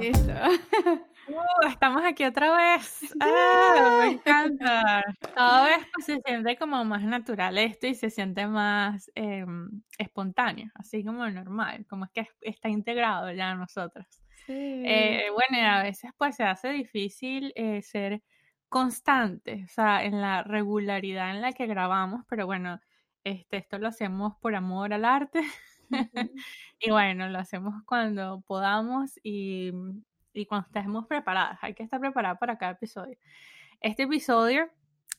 [0.00, 0.32] Listo.
[1.28, 3.14] Uh, estamos aquí otra vez.
[3.20, 5.04] Ah, me encanta.
[5.32, 10.72] Cada vez pues, se siente como más natural esto y se siente más em, espontáneo,
[10.74, 14.06] así como normal, como es que está integrado ya a nosotros.
[14.48, 18.24] Eh, bueno, y a veces pues se hace difícil eh, ser
[18.68, 22.80] constante, o sea, en la regularidad en la que grabamos, pero bueno,
[23.22, 25.42] este, esto lo hacemos por amor al arte.
[26.80, 29.72] y bueno, lo hacemos cuando podamos y,
[30.32, 31.58] y cuando estemos preparadas.
[31.62, 33.16] Hay que estar preparada para cada episodio.
[33.80, 34.70] Este episodio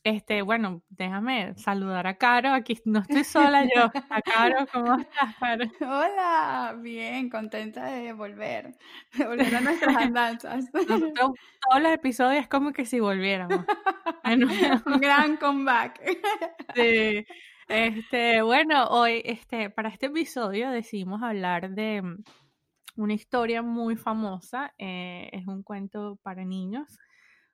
[0.03, 2.53] este, bueno, déjame saludar a Caro.
[2.53, 3.91] Aquí no estoy sola yo.
[4.09, 5.65] A Caro, ¿cómo estás, Caro?
[5.79, 8.75] Hola, bien, contenta de volver,
[9.13, 10.71] de volver a nuestras andanzas.
[10.71, 13.63] todos los episodios es como que si volviéramos.
[14.23, 16.01] Un gran comeback.
[16.75, 17.25] Sí.
[17.67, 22.23] Este, bueno, hoy, este, para este episodio decidimos hablar de mm,
[22.97, 24.73] una historia muy famosa.
[24.77, 26.97] Eh, es un cuento para niños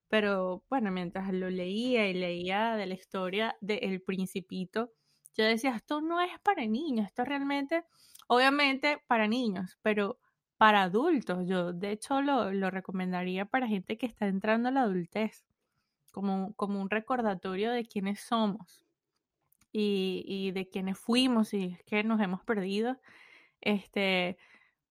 [0.09, 4.91] pero bueno, mientras lo leía y leía de la historia de El Principito,
[5.35, 7.83] yo decía, esto no es para niños, esto realmente,
[8.27, 10.19] obviamente para niños, pero
[10.57, 11.47] para adultos.
[11.47, 15.45] Yo de hecho lo, lo recomendaría para gente que está entrando a la adultez,
[16.11, 18.86] como, como un recordatorio de quiénes somos
[19.71, 22.97] y, y de quiénes fuimos y es que nos hemos perdido.
[23.61, 24.37] Este,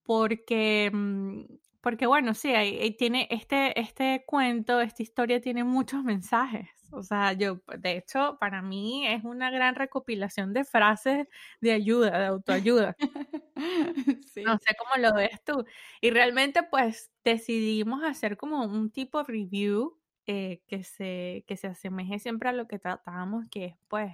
[0.05, 1.45] porque mm,
[1.87, 6.69] porque bueno, sí, hay, tiene este, este cuento, esta historia tiene muchos mensajes.
[6.91, 11.29] O sea, yo, de hecho, para mí es una gran recopilación de frases
[11.61, 12.97] de ayuda, de autoayuda.
[14.45, 15.65] No sé cómo lo ves tú.
[16.01, 19.97] Y realmente, pues, decidimos hacer como un tipo de review
[20.27, 24.13] eh, que, se, que se asemeje siempre a lo que tratábamos, que es, pues,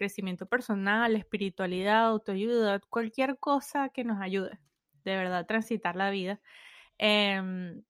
[0.00, 4.58] crecimiento personal, espiritualidad, autoayuda, cualquier cosa que nos ayude,
[5.04, 6.40] de verdad, a transitar la vida.
[6.96, 7.82] Em,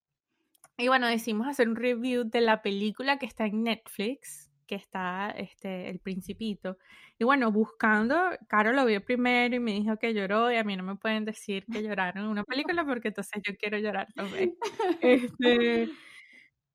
[0.76, 5.30] y bueno, decidimos hacer un review de la película que está en Netflix, que está
[5.30, 6.78] este, El Principito.
[7.16, 8.16] Y bueno, buscando,
[8.48, 11.24] Caro lo vio primero y me dijo que lloró y a mí no me pueden
[11.24, 14.56] decir que lloraron en una película porque entonces yo quiero llorar también.
[15.00, 15.88] Este,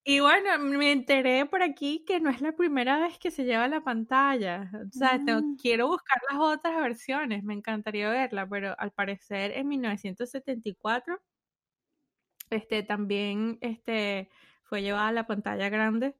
[0.08, 3.68] y bueno, me enteré por aquí que no es la primera vez que se lleva
[3.68, 4.70] la pantalla.
[4.74, 5.58] O sea, mm.
[5.58, 11.20] quiero buscar las otras versiones, me encantaría verla, pero al parecer en 1974
[12.52, 14.30] este, también este,
[14.64, 16.16] fue llevada a la pantalla grande.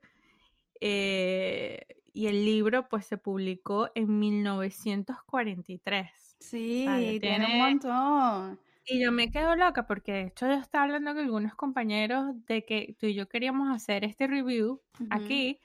[0.82, 6.38] Eh, y el libro pues se publicó en 1943.
[6.40, 6.88] Sí,
[7.22, 8.60] tiene, un montón.
[8.88, 12.66] Y yo me quedo loca porque de hecho yo estaba hablando con algunos compañeros de
[12.66, 15.60] que tú y yo queríamos hacer este review aquí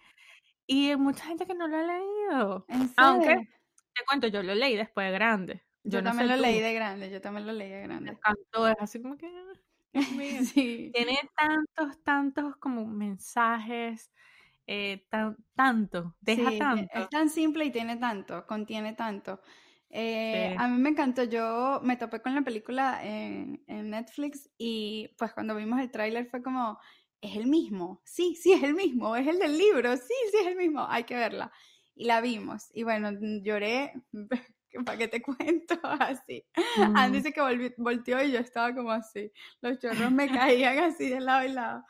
[0.67, 2.67] y hay mucha gente que no lo ha leído.
[2.97, 3.37] Aunque
[3.95, 5.63] te cuento, yo lo leí después de grande.
[5.83, 8.13] Yo, también lo leí de grande, yo también lo leí de grande.
[8.13, 9.29] Me encantó, es así como que
[10.95, 14.11] Tiene tantos, tantos como mensajes,
[14.67, 15.05] eh,
[15.55, 16.93] tanto, deja tanto.
[16.95, 19.41] Es tan simple y tiene tanto, contiene tanto.
[19.91, 25.15] Eh, a mí me encantó, yo me topé con la película en, en Netflix y
[25.19, 26.79] pues cuando vimos el tráiler fue como,
[27.21, 30.47] es el mismo, sí, sí es el mismo, es el del libro, sí, sí es
[30.47, 31.53] el mismo, hay que verla.
[31.95, 33.11] Y la vimos y bueno,
[33.43, 33.93] lloré
[34.85, 35.79] ¿para qué te cuento?
[35.83, 36.45] Así.
[36.95, 39.33] Andy dice que volteó y yo estaba como así.
[39.61, 41.85] Los chorros me caían así de lado y lado.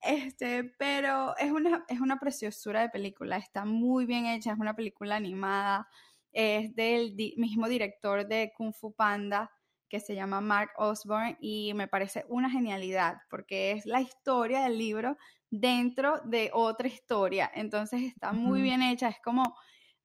[0.00, 4.76] Este, pero es una, es una preciosura de película, está muy bien hecha, es una
[4.76, 5.88] película animada,
[6.36, 9.50] es del mismo director de Kung Fu Panda,
[9.88, 14.76] que se llama Mark Osborne, y me parece una genialidad, porque es la historia del
[14.76, 15.16] libro
[15.48, 19.56] dentro de otra historia, entonces está muy bien hecha, es como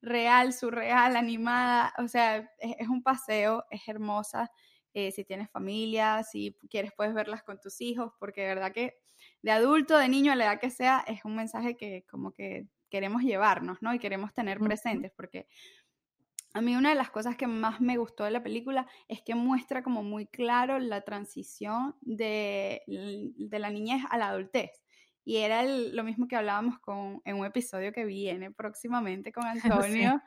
[0.02, 4.50] real, surreal, animada, o sea, es, un paseo, es hermosa.
[4.94, 8.96] Eh, si tienes familia, si quieres puedes verlas con tus hijos, porque de verdad que
[9.42, 12.68] de adulto, de niño, a la edad que sea, es un mensaje que como que
[12.92, 13.94] queremos llevarnos, ¿no?
[13.94, 15.48] Y queremos tener presentes, porque
[16.54, 19.36] a mí una de las cosas que más me gustó de la película es que
[19.36, 24.72] muestra como muy claro la transición de, de la niñez a la adultez.
[25.24, 29.44] Y era lo mismo que hablábamos con, en un episodio que viene próximamente con
[29.92, 30.22] Antonio.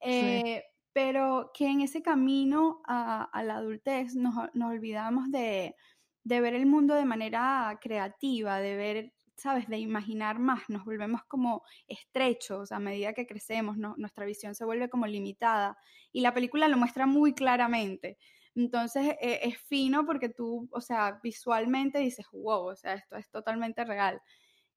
[0.00, 5.76] Eh, pero que en ese camino a, la adultez nos, nos olvidamos de,
[6.24, 9.68] de, ver el mundo de manera creativa, de ver, ¿sabes?
[9.68, 10.68] De imaginar más.
[10.68, 15.78] Nos volvemos como estrechos a medida que crecemos, nuestra visión se vuelve como limitada.
[16.12, 18.18] Y la película lo muestra muy claramente.
[18.54, 23.30] Entonces eh, es fino porque tú, o sea, visualmente dices, wow, o sea, esto es
[23.30, 24.20] totalmente real.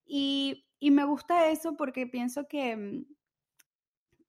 [0.06, 3.06] Y, y me gusta eso porque pienso que, mm,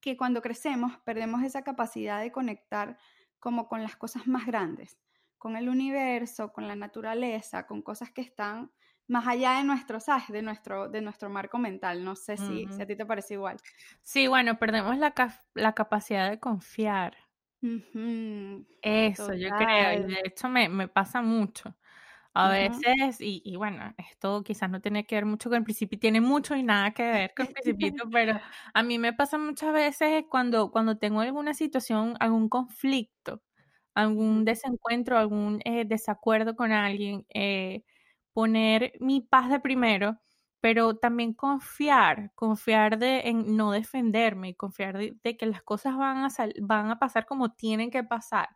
[0.01, 2.97] que cuando crecemos perdemos esa capacidad de conectar
[3.39, 4.97] como con las cosas más grandes,
[5.37, 8.71] con el universo, con la naturaleza, con cosas que están
[9.07, 10.27] más allá de nuestro, ¿sabes?
[10.29, 12.03] De nuestro, de nuestro marco mental.
[12.03, 13.61] No sé si, a ti te parece igual.
[14.03, 15.13] Sí, bueno, perdemos la,
[15.53, 17.17] la capacidad de confiar.
[18.81, 21.75] Eso, yo creo, y de hecho me, me pasa mucho.
[22.33, 25.97] A veces, y, y, bueno, esto quizás no tiene que ver mucho con el principio,
[25.99, 28.41] tiene mucho y nada que ver con el principito, pero
[28.73, 33.43] a mí me pasa muchas veces cuando, cuando tengo alguna situación, algún conflicto,
[33.95, 37.83] algún desencuentro, algún eh, desacuerdo con alguien, eh,
[38.35, 40.19] poner mi paz de primero,
[40.61, 46.25] pero también confiar, confiar de, en no defenderme y confiar de, que las cosas van
[46.25, 46.29] a,
[46.61, 48.49] van a pasar como tienen que pasar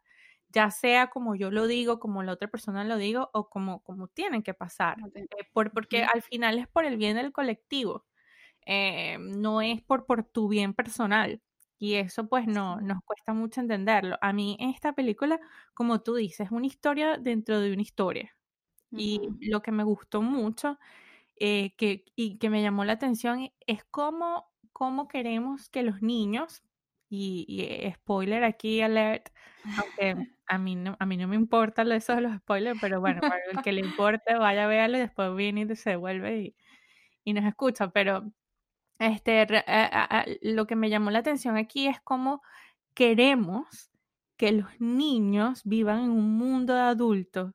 [0.50, 4.08] ya sea como yo lo digo, como la otra persona lo digo o como, como
[4.08, 8.06] tienen que pasar, eh, por, porque al final es por el bien del colectivo,
[8.66, 11.42] eh, no es por, por tu bien personal.
[11.82, 14.18] Y eso pues no, nos cuesta mucho entenderlo.
[14.22, 15.40] A mí esta película,
[15.74, 18.36] como tú dices, es una historia dentro de una historia.
[18.96, 20.80] Y lo que me gustó mucho
[21.40, 26.64] eh, que, y que me llamó la atención es cómo, cómo queremos que los niños,
[27.10, 29.30] y, y spoiler aquí alert,
[29.76, 30.16] aunque
[30.48, 33.42] a mí no, a mí no me importa eso de los spoilers, pero bueno, para
[33.52, 36.56] el que le importe, vaya a verlo y después viene y se devuelve y,
[37.26, 37.90] y nos escucha.
[37.92, 38.32] Pero
[39.00, 39.48] este,
[40.42, 42.42] lo que me llamó la atención aquí es cómo
[42.94, 43.92] queremos
[44.38, 47.54] que los niños vivan en un mundo de adultos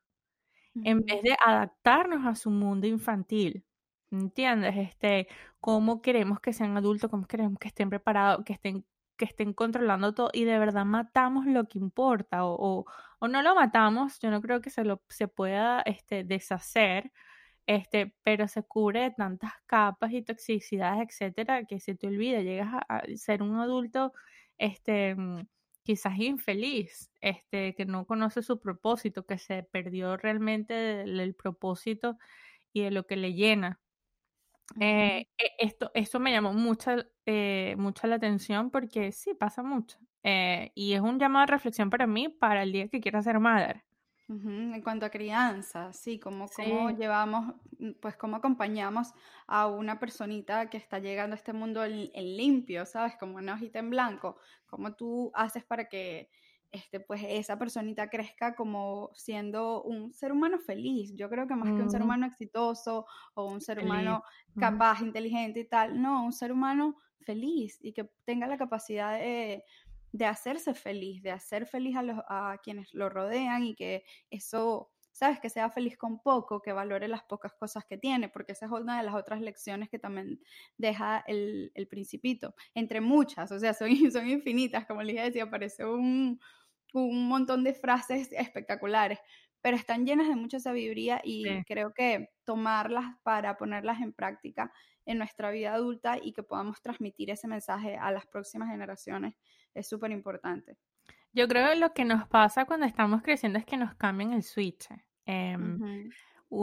[0.83, 3.65] en vez de adaptarnos a su mundo infantil.
[4.11, 4.75] ¿Entiendes?
[4.77, 5.29] Este,
[5.61, 8.85] cómo queremos que sean adultos, cómo queremos que estén preparados, que estén
[9.17, 12.85] que estén controlando todo y de verdad matamos lo que importa o,
[13.21, 17.13] o, no lo matamos, yo no creo que se, lo, se pueda este, deshacer,
[17.67, 22.75] este, pero se cubre de tantas capas y toxicidades, etcétera, que se te olvida, llegas
[22.89, 24.13] a, ser un adulto
[24.59, 25.47] este, mm,
[25.85, 32.19] quizás infeliz, este, que no conoce su propósito, que se perdió realmente el propósito
[32.73, 33.81] y de lo que le llena.
[34.81, 36.91] Eh, e, esto, esto me llamó mucho,
[37.27, 39.99] eh, mucho la atención porque sí, pasa mucho.
[40.23, 43.39] Eh, y es un llamado de reflexión para mí para el día que quiera ser
[43.41, 43.85] madre.
[44.27, 49.13] En cuanto a crianza, sí, como cómo llevamos, mm, pues cómo acompañamos
[49.47, 53.17] a una personita que está llegando a este mundo en, limpio, ¿sabes?
[53.17, 56.31] Como una hojita en blanco, cómo tú haces para que
[56.73, 61.15] este, pues esa personita crezca como siendo un ser humano feliz.
[61.15, 64.25] Yo creo que más que un ser humano exitoso o un ser humano
[64.59, 69.65] capaz, inteligente y tal, no, un ser humano feliz y que tenga la capacidad de,
[70.23, 75.41] hacerse feliz, de hacer feliz a, los, a quienes lo rodean y que eso, sabes,
[75.41, 78.73] que sea feliz con poco, que valore las pocas cosas que tiene, porque esa es
[78.73, 80.41] una de las otras lecciones que también
[80.79, 85.85] deja el, el principito, entre muchas, o sea, son, son infinitas, como les decía, parece
[85.85, 86.39] un,
[86.93, 89.19] un montón de frases espectaculares,
[89.61, 94.73] pero están llenas de mucha sabiduría y creo que tomarlas para ponerlas en práctica
[95.07, 99.35] en nuestra vida adulta y que podamos transmitir ese mensaje a las próximas generaciones
[99.75, 100.77] es súper importante.
[101.33, 104.43] Yo creo que lo que nos pasa cuando estamos creciendo es que nos cambian el
[104.43, 104.89] switch.
[105.27, 106.11] Em,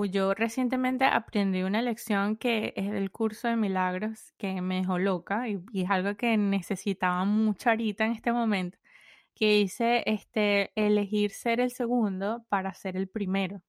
[0.09, 5.49] yo recientemente aprendí una lección que es del curso de milagros que me dejó loca
[5.49, 8.77] y, y es algo que necesitaba mucho ahorita en este momento
[9.35, 13.61] que dice este, elegir ser el segundo para ser el primero.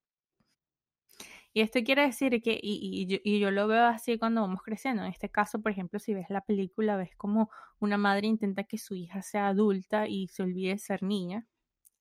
[1.55, 5.03] Y esto quiere decir que, y, yo, y, yo, lo veo así cuando vamos creciendo.
[5.05, 8.79] En este caso, por ejemplo, si ves la película, ves como una madre intenta que
[8.79, 11.47] su hija sea adulta y se olvide de ser niña.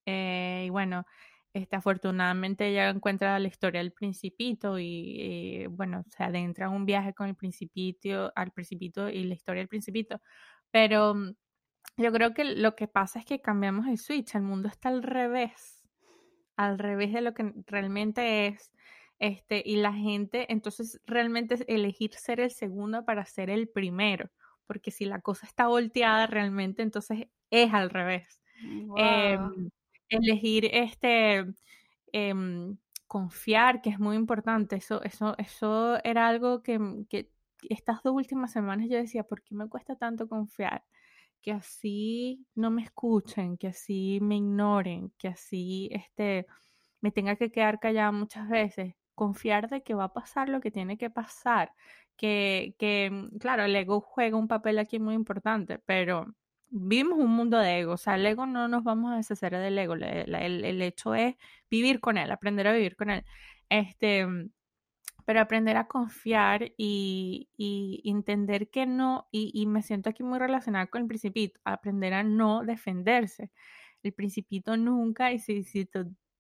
[0.06, 1.06] Eh, y bueno,
[1.54, 7.14] este, afortunadamente ella encuentra la historia del principito y, bueno, se adentra en un viaje
[7.14, 10.22] con el principito, al principito y la historia del principito.
[10.72, 11.36] Pero mm,
[11.98, 15.04] yo creo que lo que pasa es que cambiamos el switch, el mundo está al
[15.04, 15.84] revés,
[16.58, 18.72] al revés de lo que realmente es.
[19.22, 24.32] Este, y la gente, entonces realmente es elegir ser el segundo para ser el primero,
[24.66, 28.42] porque si la cosa está volteada realmente, entonces es al revés.
[28.98, 29.70] Em,
[30.10, 31.46] elegir este
[32.12, 34.78] em, confiar, que es muy importante.
[34.78, 37.30] Eso, eso, eso era algo que, que
[37.70, 40.84] estas dos últimas semanas yo decía, ¿por qué me cuesta tanto confiar?
[41.42, 46.46] que así no me escuchen, que así me ignoren, que así este,
[47.02, 50.72] me tenga que quedar callada muchas veces, confiar de que va a pasar lo que
[50.72, 51.74] tiene que pasar,
[52.18, 56.34] que, que mm, claro, el ego juega un papel aquí muy importante, pero
[56.70, 59.78] vivimos un mundo de ego, o sea, el ego no nos vamos a deshacer del
[59.78, 61.36] ego, el, el hecho es
[61.70, 63.24] vivir con él, aprender a vivir con él.
[63.70, 64.28] Este,
[65.26, 67.50] pero aprender a confiar y,
[68.04, 72.64] entender que no, y, me siento aquí muy relacionada con el principito, aprender a no
[72.64, 73.52] defenderse.
[74.04, 75.88] El principito nunca, y si, si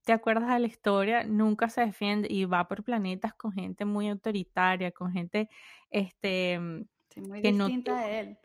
[0.03, 4.09] te acuerdas de la historia, nunca se defiende y va por planetas con gente muy
[4.09, 5.49] autoritaria, con gente
[5.89, 8.37] este, muy que distinta no, él.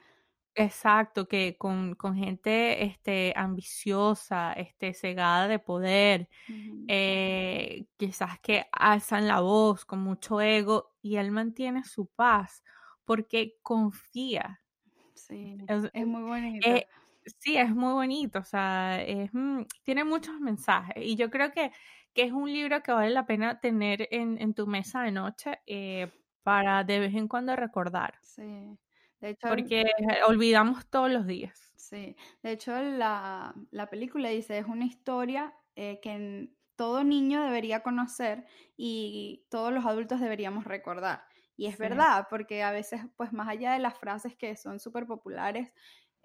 [0.59, 6.31] Exacto, que con, con, gente este, ambiciosa, este, cegada de poder,
[6.89, 12.63] eh, quizás que alzan la voz con mucho ego y él mantiene su paz
[13.05, 14.63] porque confía.
[15.13, 16.69] Sí, es, muy bonito.
[16.69, 16.87] Eh,
[17.39, 21.73] sí, es muy bonito, o sea, mm, tiene muchos mensajes y yo creo que,
[22.15, 25.61] que, es un libro que vale la pena tener en, en tu mesa de noche
[25.67, 26.11] eh,
[26.43, 28.15] para de vez en cuando recordar.
[28.23, 28.79] Sí.
[29.21, 29.85] De hecho, porque
[30.29, 31.73] olvidamos todos los días.
[31.77, 33.55] Sí, de hecho la,
[33.91, 38.45] película dice, es una historia eh, que todo niño debería conocer
[38.77, 41.23] y todos los adultos deberíamos recordar.
[41.57, 45.07] Y es verdad, porque a veces, pues más allá de las frases que son súper
[45.07, 45.73] populares,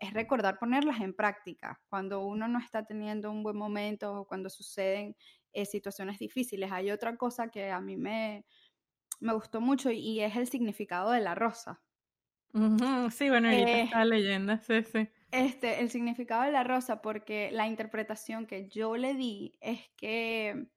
[0.01, 1.79] es recordar ponerlas en práctica.
[1.87, 5.15] Cuando uno no está teniendo un buen momento o cuando suceden
[5.53, 6.71] eh, situaciones difíciles.
[6.71, 8.45] Hay otra cosa que a mí me,
[9.19, 11.81] me gustó mucho y es el significado de la rosa.
[13.11, 15.07] Sí, bueno, ahorita eh, está leyendo, sí, sí.
[15.31, 20.67] Este, el significado de la rosa, porque la interpretación que yo le di es que,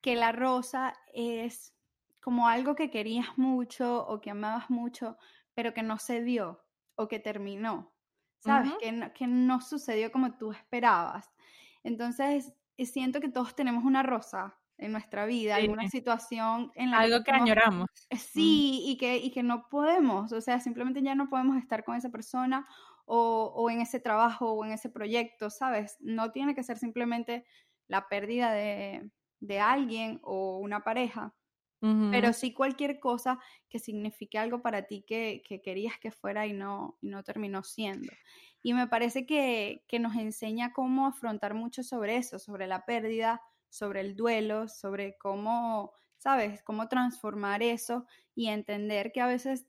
[0.00, 1.76] que la rosa es
[2.20, 5.18] como algo que querías mucho o que amabas mucho,
[5.52, 6.64] pero que no se dio
[6.96, 7.93] o que terminó,
[8.44, 8.72] ¿sabes?
[8.80, 11.32] que, no, que no sucedió como tú esperabas.
[11.82, 17.22] Entonces, siento que todos tenemos una rosa en nuestra vida, alguna situación en la Algo
[17.22, 17.88] que, añoramos.
[18.10, 21.84] Eh, sí, y, que, y que no podemos, o sea, simplemente ya no podemos estar
[21.84, 22.66] con esa persona
[23.06, 25.96] o, o, en ese trabajo o en ese proyecto, ¿sabes?
[26.00, 27.44] No tiene que ser simplemente
[27.86, 29.10] la pérdida de,
[29.40, 31.34] de alguien o una pareja,
[32.10, 33.38] pero sí cualquier cosa
[33.68, 37.62] que signifique algo para ti que, que querías que fuera y no, y no terminó
[37.62, 38.10] siendo.
[38.62, 43.42] Y me parece que, que nos enseña cómo afrontar mucho sobre eso, sobre la pérdida,
[43.68, 46.62] sobre el duelo, sobre cómo, ¿sabes?
[46.62, 49.66] Cómo transformar eso y entender que a veces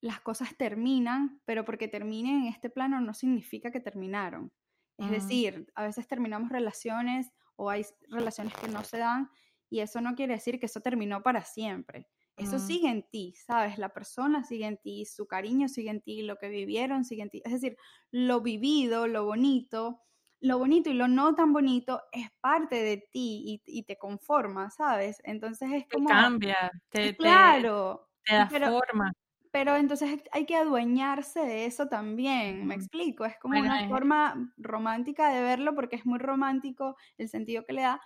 [0.00, 4.52] las cosas terminan, pero porque terminen en este plano no significa que terminaron.
[4.98, 9.30] Es decir, a veces terminamos relaciones o hay relaciones que no se dan
[9.72, 12.06] y eso no quiere decir que eso terminó para siempre.
[12.36, 13.78] Eso sigue en ti, ¿sabes?
[13.78, 17.30] La persona sigue en ti, su cariño sigue en ti, lo que vivieron sigue en
[17.30, 17.40] ti.
[17.42, 17.78] Es decir,
[18.10, 20.02] lo vivido, lo bonito,
[20.40, 25.22] lo bonito y lo no tan bonito es parte de ti y, te conforma, ¿sabes?
[25.24, 26.08] Entonces es como...
[26.08, 29.10] Te cambia, te, claro, te, da forma.
[29.52, 35.30] Pero entonces hay que adueñarse de eso también, me explico, es como una forma romántica
[35.30, 38.02] de verlo porque es muy romántico el sentido que le da,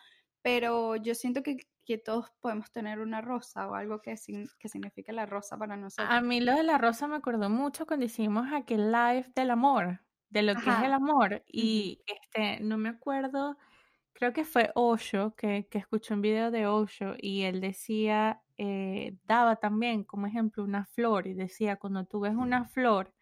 [0.46, 4.14] pero yo siento que, que todos podemos tener una rosa o algo que,
[4.60, 6.08] que signifique la rosa para nosotros.
[6.08, 9.98] A mí lo de la rosa me acordó mucho cuando hicimos aquel live del amor
[10.28, 11.42] de lo que es el amor.
[11.48, 13.58] Y este, no me acuerdo,
[14.12, 19.16] creo que fue Osho, que, que escuchó un video de Osho y él decía, eh,
[19.24, 23.12] daba también como ejemplo una flor y decía, cuando tú ves una flor,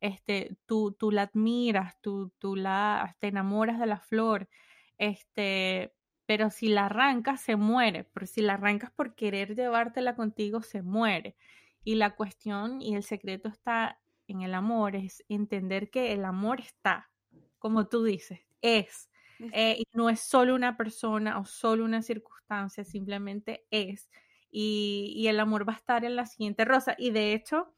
[0.00, 4.48] este, tú, tú la admiras, tú, tú la, te enamoras de la flor,
[4.96, 5.92] este,
[6.26, 10.82] pero si la arrancas se muere, pero si la arrancas por querer llevártela contigo se
[10.82, 11.36] muere.
[11.84, 13.98] Y la cuestión y el secreto está
[14.28, 17.10] en el amor es entender que el amor está,
[17.58, 19.08] como tú dices, es.
[19.52, 24.08] Eh, y no es solo una persona o solo una circunstancia, simplemente es.
[24.50, 26.94] Y, el amor va a estar en la siguiente rosa.
[26.98, 27.74] Y de hecho,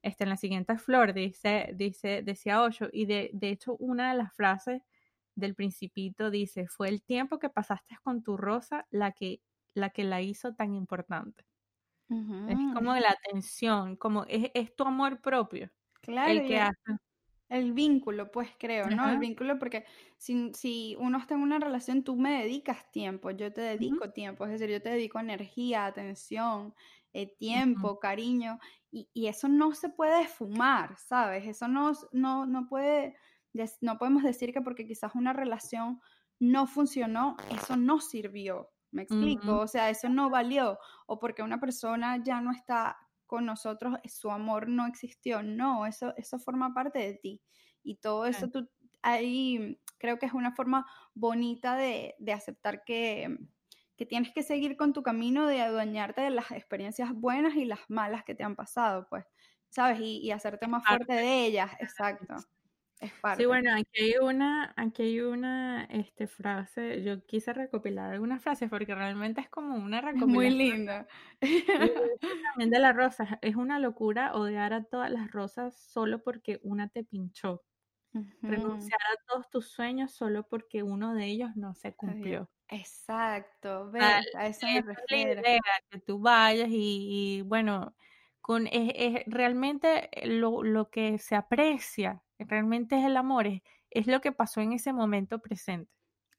[0.00, 2.88] está en la siguiente flor, dice, dice, decía Ocho.
[2.92, 4.82] Y de, de hecho, una de las frases
[5.34, 9.40] del principito dice, fue el tiempo que pasaste con tu rosa la que
[9.74, 11.44] la, que la hizo tan importante.
[12.10, 15.70] Es como la atención, como es, es, tu amor propio.
[16.02, 16.98] Claro, el que hace.
[17.48, 19.08] El vínculo, pues creo, ¿no?
[19.08, 19.84] El vínculo porque
[20.18, 24.44] si, si, uno está en una relación, tú me dedicas tiempo, yo te dedico tiempo,
[24.44, 26.74] es decir, yo te dedico energía, atención,
[27.12, 28.58] eh, tiempo, cariño,
[28.90, 31.46] y, y, eso no se puede fumar, ¿sabes?
[31.46, 33.16] Eso no, no, no puede,
[33.80, 36.00] no podemos decir que porque quizás una relación
[36.38, 39.60] no funcionó, eso no sirvió, ¿me explico?
[39.60, 42.96] O sea, eso no valió, o porque una persona ya no está
[43.32, 45.42] con nosotros su amor no existió.
[45.42, 47.40] No, eso, eso forma parte de ti.
[47.82, 48.68] Y todo eso tú,
[49.00, 53.34] ahí creo que es una forma bonita de, aceptar que,
[53.96, 57.80] que, tienes que seguir con tu camino de adueñarte de las experiencias buenas y las
[57.88, 59.24] malas que te han pasado, pues,
[59.70, 59.98] ¿sabes?
[60.00, 62.34] Y, y hacerte más fuerte de ellas, exacto.
[63.36, 68.70] Sí, bueno, aquí hay una, aquí hay una este, frase, yo quise recopilar algunas frases
[68.70, 70.32] porque realmente es como una recopilación.
[70.32, 71.06] Muy linda.
[72.54, 76.88] También de las rosas, es una locura odiar a todas las rosas solo porque una
[76.88, 77.62] te pinchó.
[78.42, 82.50] renunciar a todos tus sueños solo porque uno de ellos no se cumplió.
[82.68, 85.42] Exacto, a eso me refiero.
[85.90, 87.94] que tú vayas y, bueno,
[88.42, 94.20] con es, realmente lo, lo, que se aprecia, realmente es el amor, es, es lo
[94.20, 95.90] que pasó en ese momento presente.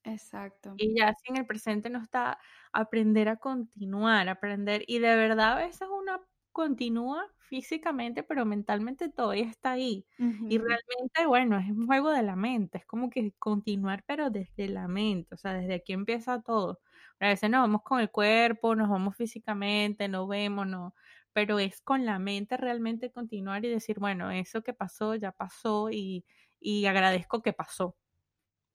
[0.04, 0.76] Exacto.
[0.78, 2.38] Y ya si en el presente no está,
[2.74, 6.20] aprender a continuar, aprender, y de verdad a veces una
[6.52, 10.06] continúa físicamente, pero mentalmente todavía está ahí.
[10.18, 14.68] Y realmente, bueno, es un juego de la mente, es como que continuar, pero desde
[14.70, 16.80] la mente, o sea, desde aquí empieza todo.
[17.20, 20.96] A veces nos vamos con el cuerpo, nos vamos físicamente, no vemos, no,
[21.34, 25.90] pero es con la mente realmente continuar y decir, bueno, eso que pasó ya pasó
[25.92, 26.26] y,
[26.60, 27.98] y agradezco que pasó.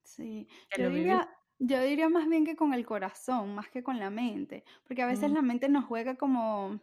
[0.02, 4.10] Sí, yo diría, yo diría más bien que con el corazón, más que con la
[4.10, 5.34] mente, porque a veces mm.
[5.34, 6.80] la mente nos juega como,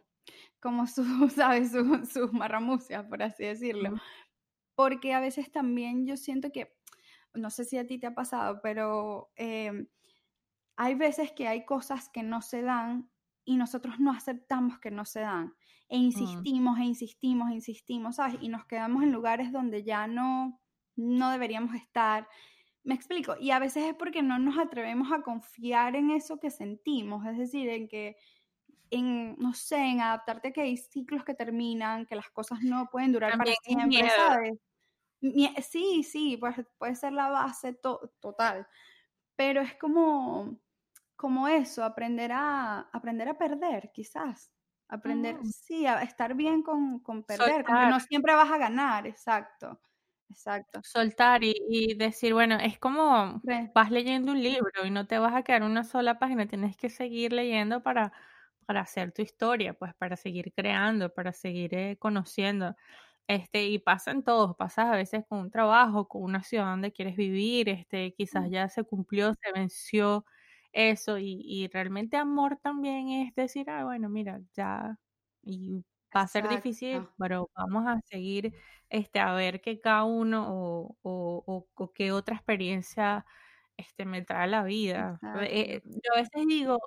[0.60, 1.02] como su,
[1.34, 1.72] ¿sabes?
[1.72, 3.94] Sus su marramucias, por así decirlo.
[4.74, 6.76] Porque a veces también yo siento que,
[7.34, 9.88] no sé si a ti te ha pasado, pero em,
[10.76, 13.10] hay veces que hay cosas que no se dan
[13.46, 15.54] y nosotros no aceptamos que no se dan.
[15.88, 16.02] E mm.
[16.02, 18.36] insistimos, e insistimos, e insistimos, ¿sabes?
[18.40, 20.60] Y nos quedamos en lugares donde ya no,
[20.96, 22.28] no deberíamos estar.
[22.82, 26.50] Me explico, y a veces es porque no nos atrevemos a confiar en eso que
[26.50, 28.16] sentimos, es decir, en que,
[28.90, 32.88] en, no sé, en adaptarte a que hay ciclos que terminan, que las cosas no
[32.90, 34.58] pueden durar para siempre, ¿sabes?
[35.68, 37.74] Sí, sí, pues puede ser la base
[38.20, 38.66] total,
[39.34, 40.58] pero es como,
[41.16, 44.52] como eso, aprender a, aprender a perder, quizás.
[44.88, 45.44] Aprender, mm.
[45.46, 49.80] sí, a estar bien con, con perder, porque no siempre vas a ganar, exacto.
[50.28, 50.80] Exacto.
[50.82, 53.40] Soltar y, decir, bueno, es como
[53.74, 56.90] vas leyendo un libro y no te vas a quedar una sola página, tienes que
[56.90, 58.12] seguir leyendo para,
[58.66, 62.74] para hacer tu historia, pues para seguir creando, para seguir eh, conociendo.
[63.28, 67.16] Este, y pasan todos, pasas a veces con un trabajo, con una ciudad donde quieres
[67.16, 70.24] vivir, este, quizás ya se cumplió, se venció
[70.72, 74.98] eso, y, y realmente amor también es decir, ah, bueno, mira, ya,
[75.42, 75.84] y
[76.16, 78.54] va a ser difícil, pero vamos a seguir
[78.90, 83.26] este, a ver qué cada uno o, o, o, qué otra experiencia
[83.76, 85.22] este, me trae la vida.
[85.42, 86.78] Eh, yo a veces digo,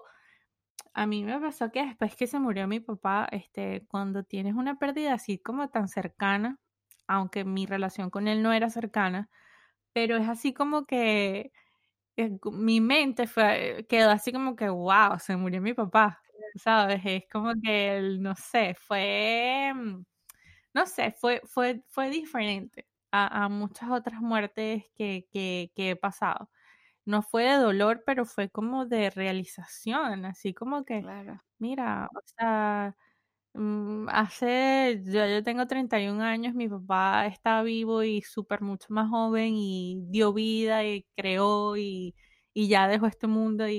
[0.93, 4.77] a mí me pasó que después que se murió mi papá, este, cuando tienes una
[4.79, 6.59] pérdida así como tan cercana,
[7.07, 9.29] aunque mi relación con él no era cercana,
[9.93, 11.51] pero es así como que
[12.51, 16.21] mi mente fue, quedó así como que, wow, se murió mi papá.
[16.55, 17.01] ¿sabes?
[17.05, 20.03] Es como que, no sé, fue, mm,
[20.73, 26.49] no sé, fue, fue, fue diferente a, muchas otras muertes que, que, que, he pasado.
[27.05, 31.03] No fue de dolor, pero fue como de realización, así como que,
[31.59, 32.95] mira, o sea,
[34.07, 39.53] hace, yo, yo tengo 31 años, mi papá está vivo y súper mucho más joven
[39.55, 42.15] y dio vida y creó y
[42.53, 43.77] y ya dejó este mundo y,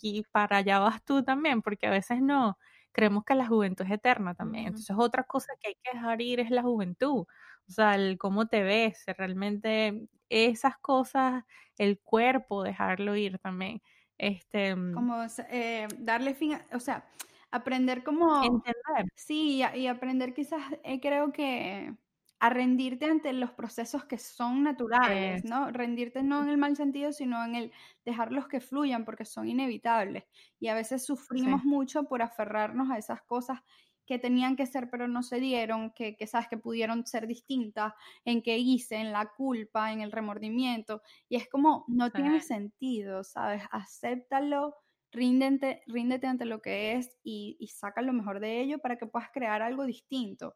[0.00, 2.58] y, para allá vas tú también, porque a veces no,
[2.92, 4.66] creemos que la juventud es eterna también.
[4.66, 7.26] Entonces otra cosa que hay que dejar ir es la juventud,
[7.66, 11.44] o sea, el cómo te ves, realmente esas cosas,
[11.78, 13.80] el cuerpo, dejarlo ir también.
[14.18, 17.08] Este, mm como eh, darle fin, a, o sea,
[17.50, 18.42] aprender como...
[18.42, 19.10] Entender.
[19.14, 21.94] Sí, y, aprender quizás, eh, creo que
[22.40, 25.72] a rendirte ante los procesos que son naturales, ¿no?
[25.72, 27.72] Rendirte no en el mal sentido, sino en el
[28.04, 30.24] dejarlos que fluyan porque son inevitables.
[30.60, 33.60] Y a veces sufrimos mucho por aferrarnos a esas cosas
[34.06, 37.92] que tenían que ser pero no se dieron, que, que sabes que pudieron ser distintas,
[38.24, 41.02] en qué hice, en la culpa, en el remordimiento.
[41.28, 43.62] Y es como, no tiene sentido, ¿sabes?
[43.72, 44.76] Acéptalo,
[45.10, 49.06] ríndete, ríndete ante lo que es y, y, saca lo mejor de ello para que
[49.06, 50.54] puedas crear algo distinto.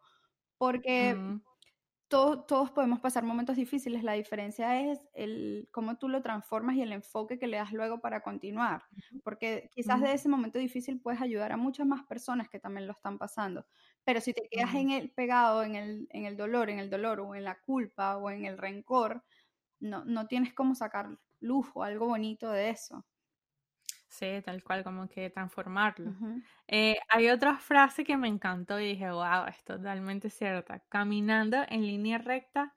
[0.58, 1.16] Porque
[2.12, 6.92] todos, podemos pasar momentos difíciles, la diferencia es el cómo tú lo transformas y el
[6.92, 8.82] enfoque que le das luego para continuar,
[9.24, 12.92] porque quizás de ese momento difícil puedes ayudar a muchas más personas que también lo
[12.92, 13.64] están pasando,
[14.04, 17.20] pero si te quedas en el pegado en el, en el dolor, en el dolor
[17.20, 19.24] o en la culpa o en el rencor,
[19.80, 23.06] no, no tienes cómo sacar lujo, algo bonito de eso.
[24.12, 26.14] Sí, tal cual, como que transformarlo.
[26.68, 30.80] Eh, hay otra frase que me encantó y dije, wow, es totalmente cierta.
[30.90, 32.74] Caminando en línea recta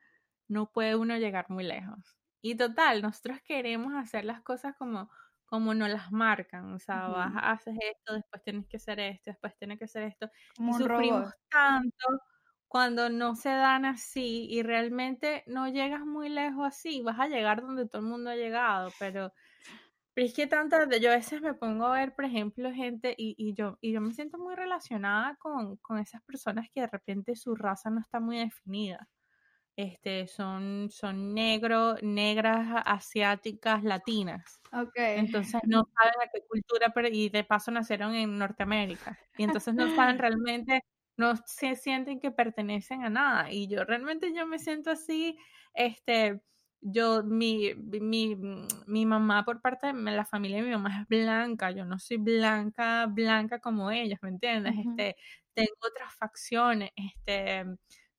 [0.47, 2.17] no puede uno llegar muy lejos.
[2.41, 5.09] Y total, nosotros queremos hacer las cosas como,
[5.45, 6.73] como nos las marcan.
[6.73, 10.29] O sea, vas, haces esto, después tienes que hacer esto, después tienes que hacer esto.
[10.65, 12.07] y sufrimos tanto
[12.69, 17.01] cuando no se dan así y realmente no llegas muy lejos así.
[17.01, 19.33] Vas a llegar donde todo el mundo ha llegado, pero
[20.15, 23.35] pero es que tantas, yo a veces me pongo a ver, por ejemplo, gente y,
[23.37, 27.35] y, yo, y yo me siento muy relacionada con, con, esas personas que de repente
[27.35, 29.09] su raza no está muy definida.
[29.75, 34.61] este, son, son negros, negras, asiáticas, latinas.
[34.71, 35.19] Okay.
[35.19, 39.19] Entonces no saben a qué cultura, pero, y de paso nacieron en Norteamérica.
[39.37, 40.81] Y entonces no saben realmente,
[41.17, 43.51] no se sienten que pertenecen a nada.
[43.51, 45.37] Y yo realmente yo me siento así,
[45.73, 46.41] este,
[46.87, 48.35] yo, mi, mi,
[48.85, 52.17] mi mamá por parte de la familia de mi mamá es blanca, yo no soy
[52.17, 54.75] blanca, blanca como ellas, ¿me entiendes?
[54.77, 55.15] Este,
[55.55, 57.65] tengo otras facciones, este,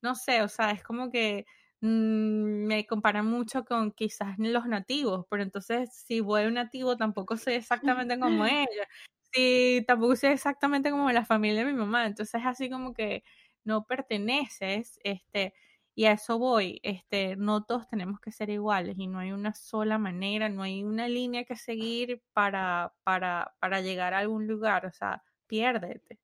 [0.01, 1.45] no sé, o sea, es como que
[1.81, 6.97] mm, me comparan mucho con quizás los nativos, pero entonces si voy a un nativo
[6.97, 8.87] tampoco soy exactamente como ella,
[9.31, 13.23] sí, tampoco soy exactamente como la familia de mi mamá, entonces así como que
[13.63, 15.53] no perteneces, este,
[15.97, 19.55] y a eso voy, este, no todos tenemos que ser iguales y no hay una
[19.55, 24.85] sola manera, no hay una línea que seguir para, para, para llegar a algún lugar,
[24.85, 26.19] o sea, piérdete.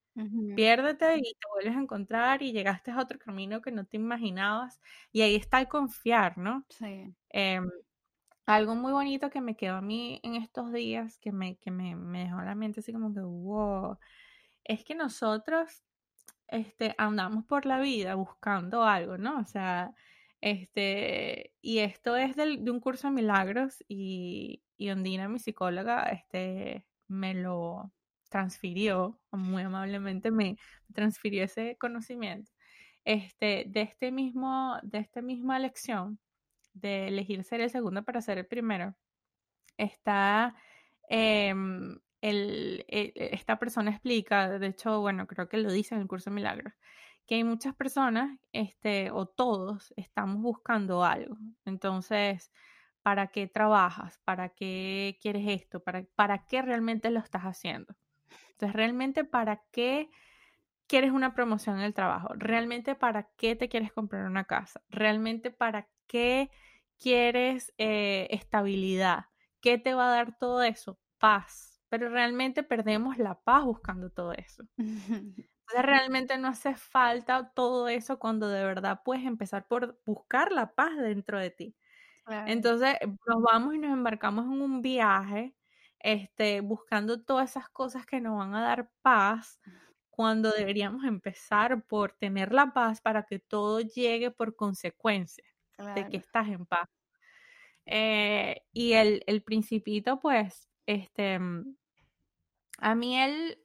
[0.55, 4.79] Piérdete y te vuelves a encontrar y llegaste a otro camino que no te imaginabas.
[5.11, 6.67] Y ahí está el confiar, ¿no?
[6.69, 7.15] Sí.
[7.29, 7.71] Em,
[8.45, 11.95] algo muy bonito que me quedó a mí en estos días, que me, que me,
[11.95, 13.97] me dejó la mente así como que, wow,
[14.63, 15.83] es que nosotros
[16.53, 19.39] este, andamos por la vida buscando algo, ¿no?
[19.39, 19.93] O sea,
[20.41, 26.03] este, y esto es del, de un curso de milagros y, y Ondina, mi psicóloga,
[26.09, 27.91] este, me lo,
[28.33, 30.57] transfirió, muy amablemente me
[30.91, 32.51] transfirió ese conocimiento,
[33.05, 36.17] este, de, este mismo, de esta misma lección,
[36.73, 38.95] de elegir ser el segundo para ser el primero,
[39.77, 40.55] está,
[41.09, 41.99] em,
[42.31, 46.29] e, e, esta persona explica, de hecho, bueno, creo que lo dice en el curso
[46.29, 46.73] de milagros,
[47.25, 51.37] que hay muchas personas, este, o todos, estamos buscando algo.
[51.65, 52.51] Entonces,
[53.01, 54.19] ¿para qué trabajas?
[54.25, 55.81] ¿Para qué quieres esto?
[55.83, 57.95] ¿Para, para qué realmente lo estás haciendo?
[58.51, 60.09] Entonces, realmente, ¿para qué
[60.87, 62.29] quieres una promoción en el trabajo?
[62.35, 64.81] ¿Realmente para qué te quieres comprar una casa?
[64.89, 66.51] ¿Realmente para qué
[66.99, 69.25] quieres eh, estabilidad?
[69.61, 70.99] ¿Qué te va a dar todo eso?
[71.19, 71.72] Paz.
[71.93, 74.63] Pero realmente perdemos la paz buscando todo eso.
[75.67, 80.73] Entonces realmente no hace falta todo eso cuando de verdad puedes empezar por buscar la
[80.73, 81.75] paz dentro de ti.
[82.47, 82.95] Entonces
[83.27, 85.53] nos vamos y nos embarcamos en un viaje
[85.99, 89.59] este, buscando todas esas cosas que nos van a dar paz,
[90.09, 95.45] cuando deberíamos empezar por tener la paz para que todo llegue por consecuencia
[95.93, 96.89] de que estás en paz.
[97.85, 101.75] Eh, y el, el, principito, pues, este, mm,
[102.79, 103.59] a mí él,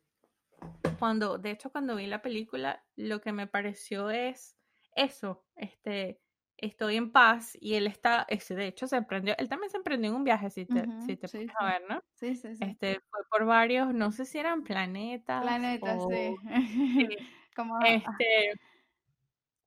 [0.98, 4.56] cuando, de hecho, cuando vi la película, lo que me pareció es
[4.94, 6.20] eso, este,
[6.56, 10.10] estoy en paz y él está, ese, de hecho se emprendió, él también se emprendió
[10.10, 12.02] en un viaje, si te, si te sí, a ver, ¿no?
[12.14, 12.64] Sí, sí, sí.
[12.64, 15.42] Este, fue por varios, no sé si eran planetas.
[15.42, 16.02] Planetas,
[16.50, 17.16] sí.
[17.54, 18.52] Como, este,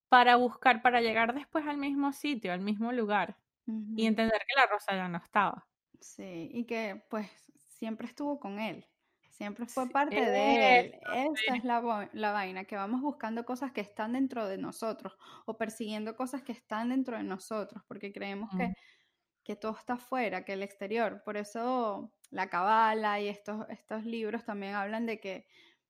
[0.10, 3.38] para buscar, para llegar después al mismo sitio, al mismo lugar
[3.95, 5.67] y entender que la rosa ya no estaba.
[5.99, 7.30] Sí, y que pues
[7.69, 8.86] siempre estuvo con él.
[9.41, 10.99] Siempre fue parte de él.
[11.15, 15.58] Esa es la, la, vaina, que vamos buscando cosas que están dentro de nosotros o
[15.58, 18.71] persiguiendo cosas que están dentro de nosotros, porque creemos que,
[19.43, 21.23] que, todo está afuera, que el exterior.
[21.25, 25.47] Por eso la cabala y estos, estos libros también hablan de que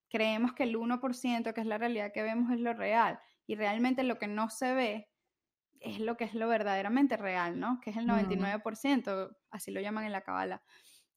[0.08, 3.20] creemos que el 1%, que es la realidad que vemos, es lo real.
[3.46, 5.10] Y realmente lo que no se ve
[5.78, 7.80] es lo que es lo verdaderamente real, ¿no?
[7.82, 10.62] Que es el 99%, así lo llaman en la cabala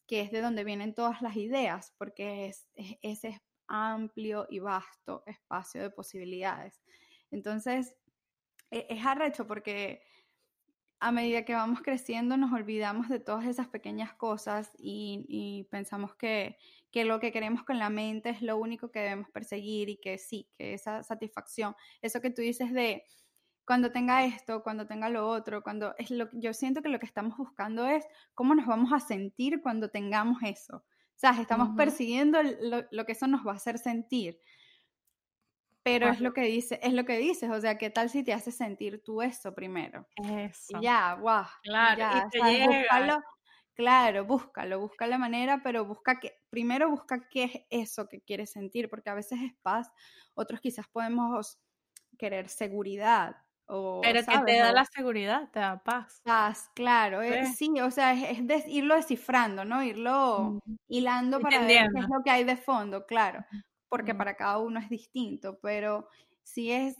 [0.08, 2.68] que es de donde vienen todas las ideas, porque es,
[3.02, 6.82] ese amplio y vasto espacio de posibilidades.
[7.32, 7.96] Entonces,
[8.72, 10.02] e, es arrecho porque
[11.00, 16.58] a medida que vamos creciendo nos olvidamos de todas esas pequeñas cosas y, pensamos que,
[16.92, 20.18] que, lo que queremos con la mente es lo único que debemos perseguir y que
[20.18, 23.04] sí, que esa satisfacción, eso que tú dices de
[23.66, 27.06] cuando tenga esto, cuando tenga lo otro, cuando es lo yo siento que lo que
[27.06, 30.78] estamos buscando es cómo nos vamos a sentir cuando tengamos eso.
[30.78, 32.40] O sea, estamos persiguiendo
[32.92, 34.40] lo, que eso nos va a hacer sentir.
[35.82, 38.34] Pero es lo que dice, es lo que dices, o sea, ¿qué tal si te
[38.34, 40.08] hace sentir tú eso primero?
[40.16, 40.80] Eso.
[40.82, 41.46] ya, guau.
[41.62, 43.24] Claro, ya, y búscalo,
[43.76, 48.52] claro, búscalo, busca la manera, pero busca que, primero busca qué es eso que quieres
[48.52, 49.92] sentir, porque a veces es paz,
[50.34, 51.60] otros quizás podemos
[52.18, 53.36] querer seguridad,
[53.68, 56.22] pero que te da la seguridad, te da paz.
[56.24, 57.22] Paz, claro.
[57.22, 59.84] Eh, sí, o sea, es, irlo descifrando, ¿no?
[59.84, 63.46] Irlo hilando para ver qué es lo que hay de fondo, claro.
[63.90, 66.08] Porque para cada uno es distinto, pero
[66.44, 66.98] sí es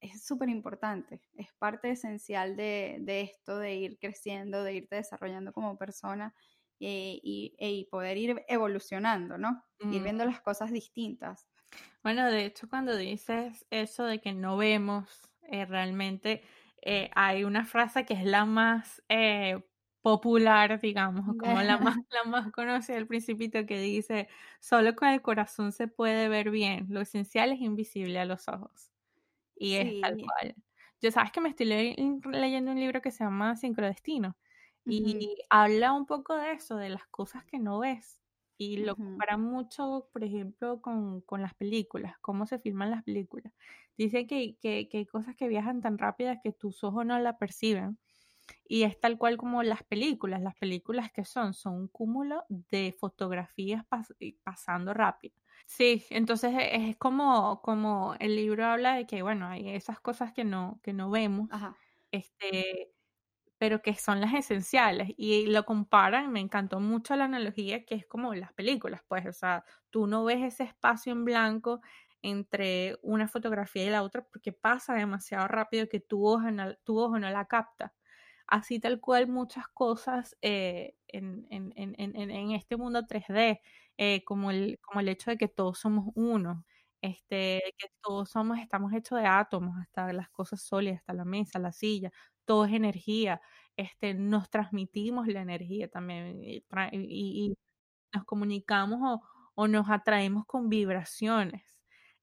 [0.00, 5.76] es súper importante, es parte esencial de, esto, de ir creciendo, de irte desarrollando como
[5.76, 6.34] persona
[6.80, 9.64] eh, y, y, poder ir evolucionando, ¿no?
[9.80, 11.48] Ir viendo las cosas distintas.
[12.02, 16.42] Bueno, de hecho, cuando dices eso de que no vemos eh, realmente
[16.82, 19.64] eh, hay una frase que es la más eh,
[20.02, 24.28] popular, digamos, como la más, la más conocida del principito que dice,
[24.60, 28.90] solo con el corazón se puede ver bien, lo esencial es invisible a los ojos.
[29.56, 30.56] Y es tal cual.
[31.00, 34.36] Yo sabes que me estoy leyendo un libro que se llama Sincrodestino
[34.88, 38.17] y habla un poco de eso, de las cosas que no ves.
[38.58, 43.52] Y lo compara mucho, por ejemplo, con, con, las películas, cómo se filman las películas.
[43.96, 47.38] Dice que, que, que, hay cosas que viajan tan rápidas que tus ojos no la
[47.38, 47.98] perciben.
[48.66, 50.42] Y es tal cual como las películas.
[50.42, 53.84] Las películas que son, son un cúmulo de fotografías
[54.42, 55.36] pasando rápido.
[55.66, 60.42] Sí, entonces es como, como el libro habla de que, bueno, hay esas cosas que
[60.42, 61.50] no, que no vemos,
[62.10, 62.90] este,
[63.58, 65.10] pero que son las esenciales.
[65.16, 69.32] Y lo comparan, me encantó mucho la analogía, que es como las películas, pues, o
[69.32, 71.80] sea, tú no ves ese espacio en blanco
[72.22, 76.74] entre una fotografía y la otra porque pasa demasiado rápido que tu ojo no,
[77.18, 77.94] no la capta.
[78.46, 81.94] Así tal cual muchas cosas eh, en, en, en,
[82.30, 83.60] en, este mundo 3D
[83.98, 86.64] eh, como, el, como el hecho de que todos somos uno,
[87.02, 91.58] este, que todos somos, estamos hechos de átomos, hasta las cosas sólidas, hasta la mesa,
[91.58, 92.10] la silla,
[92.48, 93.42] todo es energía,
[93.76, 97.54] este, nos transmitimos la energía también y,
[98.14, 99.22] nos comunicamos o,
[99.54, 101.62] o, nos atraemos con vibraciones.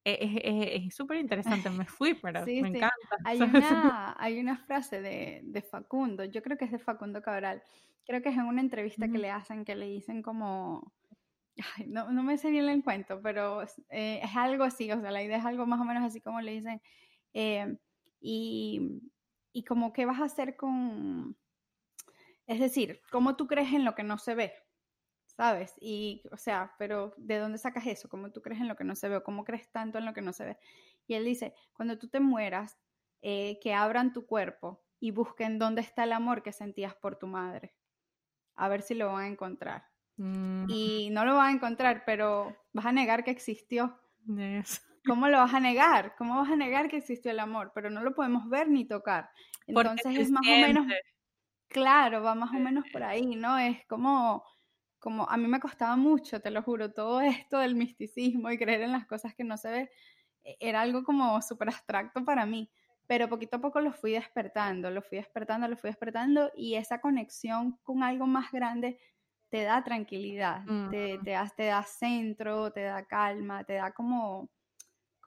[0.03, 2.89] Es súper interesante, me fui, pero me encanta.
[3.23, 7.61] Hay una, hay una frase de, de, Facundo, yo creo que es de Facundo Cabral,
[8.03, 10.91] creo que es en una entrevista que le hacen, que le dicen como
[11.87, 15.23] no, no, me sé bien el encuentro, pero eh, es algo así, o sea, la
[15.23, 16.81] idea es algo más o menos así como le dicen.
[17.33, 17.77] Eh,
[18.19, 19.01] y,
[19.55, 21.37] y como qué vas a hacer con,
[22.45, 24.53] es decir, ¿cómo tú crees en lo que no se ve?
[25.27, 25.73] ¿Sabes?
[25.79, 28.09] Y, o sea, pero ¿de dónde sacas eso?
[28.09, 29.15] ¿Cómo tú crees en lo que no se ve?
[29.15, 30.57] ¿O cómo crees tanto en lo que no se ve?
[31.07, 32.77] Y él dice, cuando tú te mueras,
[33.21, 37.27] eh, que abran tu cuerpo y busquen dónde está el amor que sentías por tu
[37.27, 37.73] madre.
[38.57, 39.85] A ver si lo van a encontrar.
[40.17, 40.65] Mm.
[40.67, 43.97] Y no lo vas a encontrar, pero vas a negar que existió.
[45.05, 46.15] ¿Cómo lo vas a negar?
[46.17, 47.71] ¿Cómo vas a negar que existió el amor?
[47.73, 49.29] Pero no lo podemos ver ni tocar.
[49.67, 50.87] Entonces es más o menos,
[51.67, 53.57] claro, va más o menos por ahí, ¿no?
[53.57, 54.43] Es como,
[54.99, 58.81] como, a mí me costaba mucho, te lo juro, todo esto del misticismo y creer
[58.81, 59.91] en las cosas que no se ve,
[60.43, 62.71] e, era algo como súper abstracto para mí.
[63.07, 67.01] Pero poquito a poco lo fui despertando, lo fui despertando, lo fui despertando y esa
[67.01, 68.99] conexión con algo más grande
[69.49, 74.49] te da tranquilidad, te, te, da, te, da, centro, te da calma, te da como,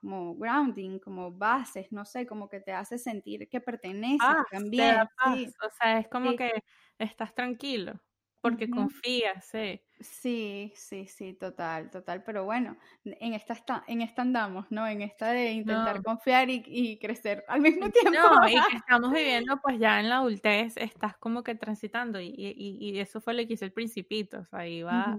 [0.01, 5.01] como grounding, como bases, no sé, como que te hace sentir que perteneces también.
[5.01, 6.63] O sea, es como que
[6.99, 8.01] estás tranquilo
[8.41, 9.81] porque confías, sí.
[10.01, 12.23] Sí, sí, sí, total, total.
[12.23, 14.87] Pero bueno, en esta, en esta andamos, ¿no?
[14.87, 18.13] En esta de intentar confiar y, crecer al mismo tiempo.
[18.13, 22.33] No, y que estamos viviendo pues ya en la adultez, estás como que transitando y,
[22.37, 25.19] y, eso fue lo que hizo el principito, o sea, iba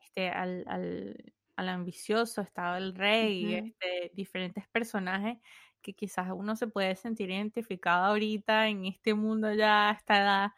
[0.00, 1.16] este, al, al,
[1.60, 5.38] al, ambicioso, estaba el rey, este, diferentes personajes
[5.82, 10.50] que quizás uno se puede sentir identificado ahorita en este mundo ya a esta edad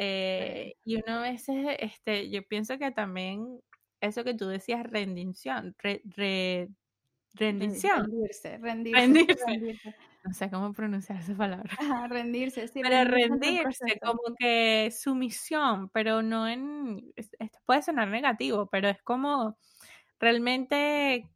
[0.00, 3.60] eh, y uno a veces, este, yo pienso que también
[4.00, 6.12] eso que tú decías, rendición, rendición.
[8.06, 9.82] Rendirse, rendirse,
[10.24, 11.76] No sé cómo pronunciar esa palabra.
[12.08, 12.80] rendirse, sí.
[12.80, 19.58] Pero rendirse, como que sumisión, pero no en, esto puede sonar negativo, pero es como
[20.18, 21.28] realmente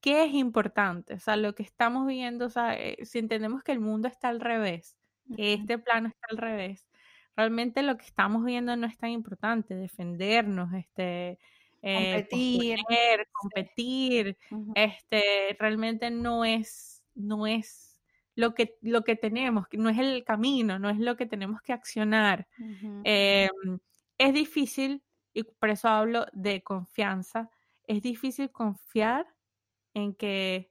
[0.00, 3.72] qué es importante, o sea, lo que estamos viendo, o sea, eh, si entendemos que
[3.72, 4.96] el mundo está al revés,
[5.36, 6.88] que este plano está al revés,
[7.36, 11.38] realmente lo que estamos viendo no es tan importante, defendernos, este,
[11.82, 12.78] eh, competir,
[13.32, 14.38] competir,
[14.74, 18.00] este, realmente no es, no es
[18.34, 21.72] lo que, lo que tenemos, no es el camino, no es lo que tenemos que
[21.72, 22.46] accionar.
[23.04, 23.78] Em,
[24.16, 27.50] es difícil, y por eso hablo de confianza,
[27.88, 29.26] es difícil confiar
[29.94, 30.70] en que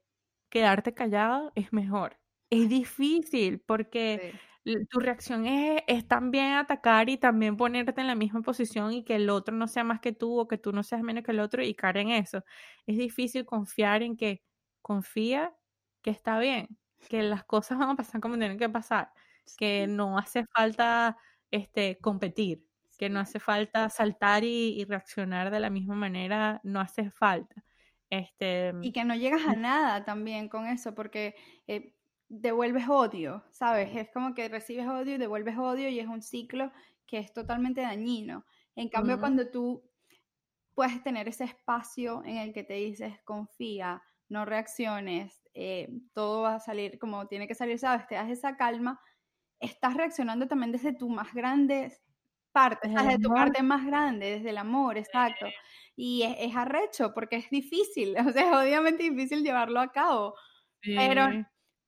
[0.50, 2.18] quedarte callado es mejor.
[2.50, 4.34] Es difícil porque
[4.90, 9.16] tu reacción es, es, también atacar y también ponerte en la misma posición y que
[9.16, 11.40] el otro no sea más que tú o que tú no seas menos que el
[11.40, 12.44] otro y caer en eso.
[12.86, 14.42] Es difícil confiar en que
[14.82, 15.54] confía
[16.02, 16.68] que está bien,
[17.08, 19.10] que las cosas van a pasar como tienen que pasar,
[19.56, 21.16] que no hace falta
[21.50, 22.64] este, competir,
[22.98, 27.64] que no hace falta saltar y, reaccionar de la misma manera, no hace falta.
[28.10, 31.94] Este, y que no llegas a nada también con eso, porque eh,
[32.28, 33.94] devuelves odio, ¿sabes?
[33.94, 36.72] Es como que recibes odio y devuelves odio y es un ciclo
[37.06, 38.44] que es totalmente dañino.
[38.74, 39.82] En cambio, cuando tú
[40.74, 46.56] puedes tener ese espacio en el que te dices, confía, no reacciones, eh, todo va
[46.56, 48.06] a salir como tiene que salir, ¿sabes?
[48.08, 49.00] Te das esa calma,
[49.60, 51.92] estás reaccionando también desde tu más grande
[52.60, 55.46] parte, desde tu parte más grande, desde el amor, exacto.
[55.96, 60.34] Y es, arrecho porque es difícil, o sea, es obviamente difícil llevarlo a cabo,
[60.82, 61.26] pero,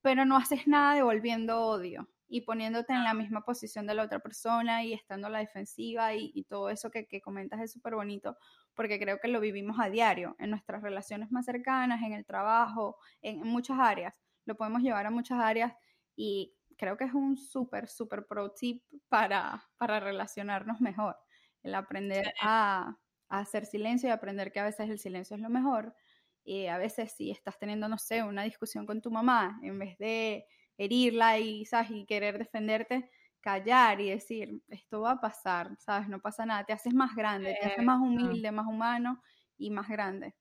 [0.03, 4.21] pero no haces nada devolviendo odio y poniéndote en la misma posición de la otra
[4.21, 8.37] persona y estando a la defensiva y, todo eso que, que comentas es súper bonito
[8.75, 12.97] porque creo que lo vivimos a diario en nuestras relaciones más cercanas, en el trabajo,
[13.21, 14.15] en, muchas áreas.
[14.47, 15.75] Lo podemos llevar a muchas áreas
[16.17, 21.15] y creo que es un súper, súper pro tip para, para relacionarnos mejor.
[21.63, 22.97] El aprender a,
[23.29, 25.95] a, hacer silencio y aprender que a veces el silencio es lo mejor.
[26.43, 29.99] Y a veces si estás teniendo, no sé, una discusión con tu mamá, en vez
[29.99, 30.47] de
[30.79, 31.91] herirla y, ¿sabes?
[31.91, 33.11] y querer defenderte,
[33.43, 36.09] callar y decir, esto va a pasar, ¿sabes?
[36.09, 39.23] No pasa nada, te haces más grande, te haces más humilde, más humano
[39.59, 40.35] y más grande.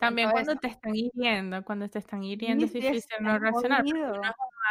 [0.00, 2.72] También cuando te están hiriendo, cuando te están hiriendo es
[3.04, 3.92] difícil no reaccionar, es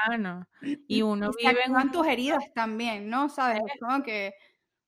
[0.07, 0.47] humano
[0.87, 3.29] y uno vive en tus heridas también, ¿no?
[3.29, 3.61] ¿Sabes?
[3.65, 4.33] Es como que,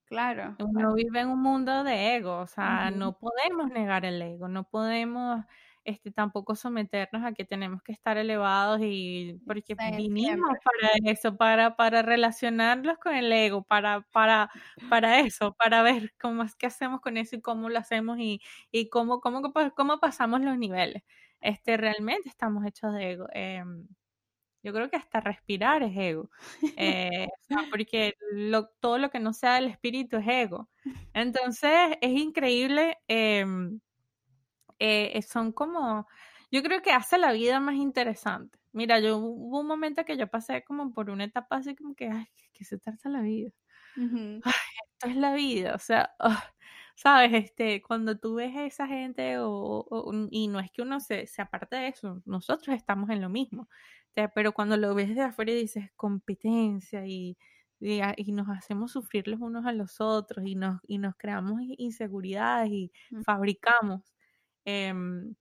[0.06, 0.56] claro.
[0.60, 4.64] Uno vive en un mundo de ego, o sea, no podemos negar el ego, no
[4.70, 5.44] podemos
[5.84, 11.78] este, tampoco someternos a que tenemos que estar elevados y porque vinimos para eso, para,
[11.78, 14.50] para relacionarlos con el ego, para, para,
[14.90, 18.42] para eso, para ver cómo es que hacemos con eso y cómo lo hacemos y,
[18.70, 19.42] y cómo, cómo,
[19.76, 21.04] cómo pasamos los niveles.
[21.40, 23.28] Este, realmente estamos hechos de ego.
[23.32, 23.88] Em,
[24.68, 26.30] yo creo que hasta respirar es ego,
[26.76, 27.30] eh,
[27.72, 28.18] porque
[28.82, 30.68] todo lo que no sea del espíritu es ego.
[31.14, 33.80] Entonces es increíble em,
[34.78, 36.06] eh, son como,
[36.52, 38.60] yo creo que hace la vida más interesante.
[38.74, 42.10] Mira, yo hubo un momento que yo pasé como por una etapa así como que,
[42.10, 43.52] ay, que se trata la vida.
[43.96, 46.44] esto es la vida, o sea, ah,
[46.98, 51.28] sabes, este, cuando tú ves a esa gente o, y no es que uno se,
[51.28, 53.70] se aparte de eso, nosotros estamos en lo mismo,
[54.36, 57.38] pero cuando lo ves de afuera y dices competencia y,
[57.80, 62.72] y, nos hacemos sufrir los unos a los otros y nos, y nos creamos inseguridades
[62.72, 62.92] y
[63.24, 64.02] fabricamos
[64.70, 65.34] Em,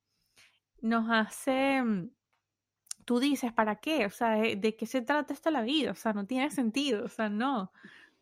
[0.82, 2.10] nos hace, mm,
[3.04, 4.06] tú dices, ¿para qué?
[4.06, 5.92] O sea, ¿de qué se trata esto la vida?
[5.92, 7.72] O sea, no tiene sentido, o sea, no.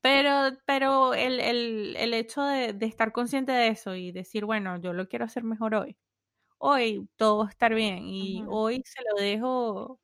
[0.05, 4.77] Pero, pero el, el, el hecho de, de, estar consciente de eso y decir, bueno,
[4.77, 5.97] yo lo quiero hacer mejor hoy.
[6.59, 9.99] Hoy todo va a estar bien y hoy se lo dejo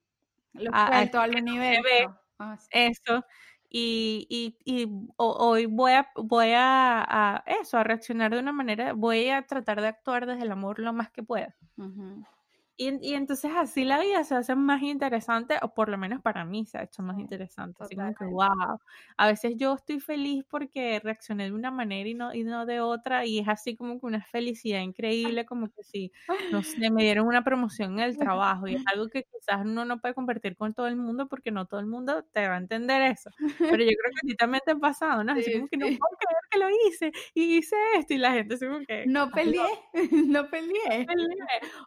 [0.55, 2.19] lo a, al universo.
[2.39, 3.23] Ah, eso
[3.69, 9.29] y, y, y hoy voy a, voy a, eso, a reaccionar de una manera, voy
[9.29, 11.55] a tratar de actuar desde el amor lo más que pueda.
[12.83, 16.65] Y, entonces así la vida se hace más interesante, o por lo menos para mí
[16.65, 17.85] se ha hecho más interesante.
[17.85, 18.81] Así como que, wow.
[19.19, 22.81] A veces yo estoy feliz porque reaccioné de una manera y no, y no de
[22.81, 26.11] otra, y es así como que una felicidad increíble, como que si,
[26.51, 29.85] no sé, me dieron una promoción en el trabajo, y es algo que quizás uno
[29.85, 32.59] no puede compartir con todo el mundo porque no todo el mundo te va a
[32.59, 33.29] entender eso.
[33.59, 35.35] Pero yo creo que a ti también te ha pasado, ¿no?
[35.47, 38.55] Así como que no puedo creer que lo hice, y hice esto, y la gente
[38.55, 39.05] así como que...
[39.07, 39.69] No peleé,
[40.29, 41.07] no peleé.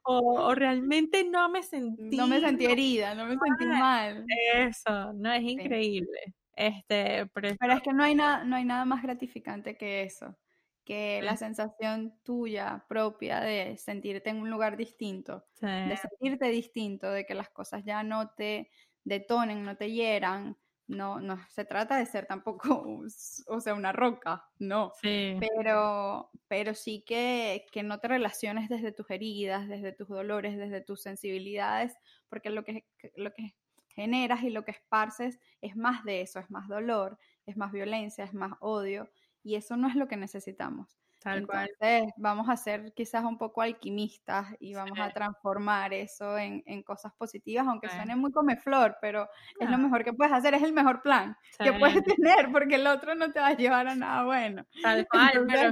[0.03, 0.82] O, o realmente
[1.29, 2.15] no me sentí.
[2.15, 4.25] No me sentí herida, no me sentí mal.
[4.53, 6.35] Eso, no es increíble.
[6.55, 10.37] Este, pero, es que no hay, nada, no hay nada más gratificante que eso,
[10.85, 17.25] que la sensación tuya propia de sentirte en un lugar distinto, de sentirte distinto, de
[17.25, 18.69] que las cosas ya no te
[19.03, 20.57] detonen, no te hieran,
[20.93, 22.99] no, no se trata de ser tampoco,
[23.47, 24.91] o sea, una roca, no.
[25.01, 25.37] Sí.
[25.39, 30.81] Pero, pero sí que, que, no te relaciones desde tus heridas, desde tus dolores, desde
[30.81, 31.95] tus sensibilidades,
[32.29, 33.55] porque lo que, lo que
[33.89, 38.23] generas y lo que esparces es más de eso, es más dolor, es más violencia,
[38.23, 39.09] es más odio,
[39.43, 40.97] y eso no es lo que necesitamos.
[41.25, 46.83] Entonces, vamos a ser quizás un poco alquimistas y vamos a transformar eso en, en,
[46.83, 49.27] cosas positivas, aunque suene muy come flor, pero
[49.59, 52.87] es lo mejor que puedes hacer, es el mejor plan que puedes tener, porque el
[52.87, 54.65] otro no te va a llevar a nada bueno.
[54.81, 55.71] Tal cual, pero...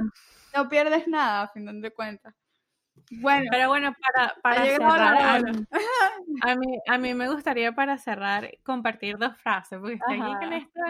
[0.54, 2.34] No pierdes nada, a fin de cuentas.
[3.20, 5.42] Bueno, pero bueno, para, para cerrar,
[6.42, 10.52] a, mí, a mí me gustaría para cerrar compartir dos frases, porque estoy aquí con
[10.52, 10.80] esto.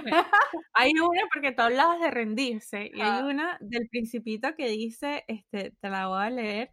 [0.75, 5.73] Hay una porque tú hablabas de rendirse y hay una del principito que dice, este,
[5.81, 6.71] te la voy a leer,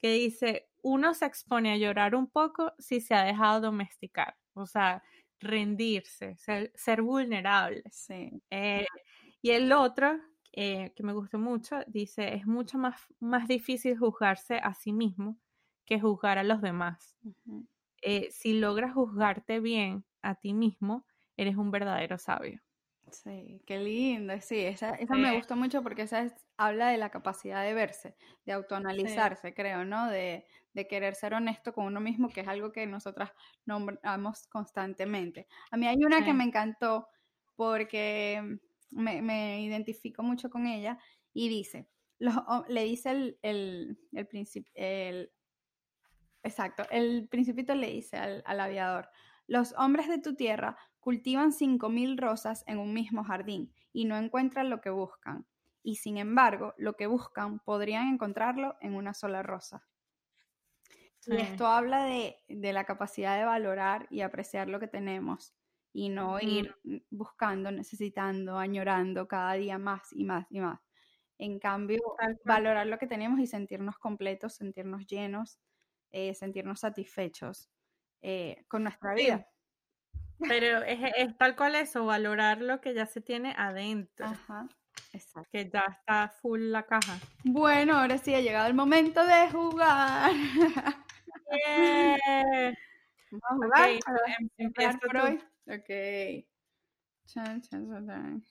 [0.00, 4.66] que dice, uno se expone a llorar un poco si se ha dejado domesticar, o
[4.66, 5.02] sea,
[5.40, 7.82] rendirse, ser, ser vulnerable.
[7.90, 8.30] Sí.
[8.50, 8.86] Eh,
[9.42, 10.18] y el otro
[10.52, 15.38] eh, que me gustó mucho, dice, es mucho más, más difícil juzgarse a sí mismo
[15.84, 17.16] que juzgar a los demás.
[18.02, 21.04] Eh, si logras juzgarte bien a ti mismo,
[21.36, 22.60] eres un verdadero sabio.
[23.10, 24.34] Sí, qué lindo.
[24.40, 26.26] Sí, esa, esa me gustó mucho porque esa
[26.56, 30.08] habla de la capacidad de verse, de autoanalizarse, creo, ¿no?
[30.10, 33.32] De, de, querer ser honesto con uno mismo, que es algo que nosotras
[33.64, 35.46] nombramos constantemente.
[35.70, 37.08] A mí hay una que me encantó
[37.56, 38.58] porque
[38.90, 40.98] me, identifico mucho con ella
[41.32, 43.98] y dice, le dice el, el,
[44.74, 45.32] el,
[46.42, 49.08] exacto, el principito le dice al, al aviador,
[49.46, 54.16] los hombres de tu tierra cultivan cinco mil rosas en un mismo jardín y no
[54.16, 55.46] encuentran lo que buscan.
[55.82, 59.86] Y sin embargo, lo que buscan podrían encontrarlo en una sola rosa.
[61.26, 65.54] Y esto habla de, la capacidad de valorar y apreciar lo que tenemos
[65.92, 66.74] y no ir
[67.10, 70.80] buscando, necesitando, añorando cada día más y más y más.
[71.38, 72.00] En cambio,
[72.44, 75.58] valorar lo que tenemos y sentirnos completos, sentirnos llenos,
[76.10, 77.70] eh, sentirnos satisfechos
[78.22, 79.48] eh, con nuestra vida.
[80.40, 84.26] Pero es, tal cual eso, valorar lo que ya se tiene adentro.
[84.26, 84.68] Ajá,
[85.12, 85.48] exacto.
[85.52, 87.18] Que ya está full la caja.
[87.44, 90.32] Bueno, ahora sí ha llegado el momento de jugar.
[93.30, 93.82] Vamos a jugar.
[93.82, 94.00] Okay,
[94.58, 95.40] em, por hoy.
[95.68, 96.46] Ok.
[97.26, 98.42] Chan, chan, chan,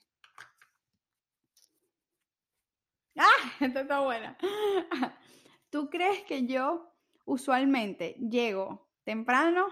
[3.16, 3.24] ¡Ah!
[3.60, 4.36] Esta está buena.
[5.70, 6.94] ¿Tú crees que yo
[7.24, 9.66] usualmente llego temprano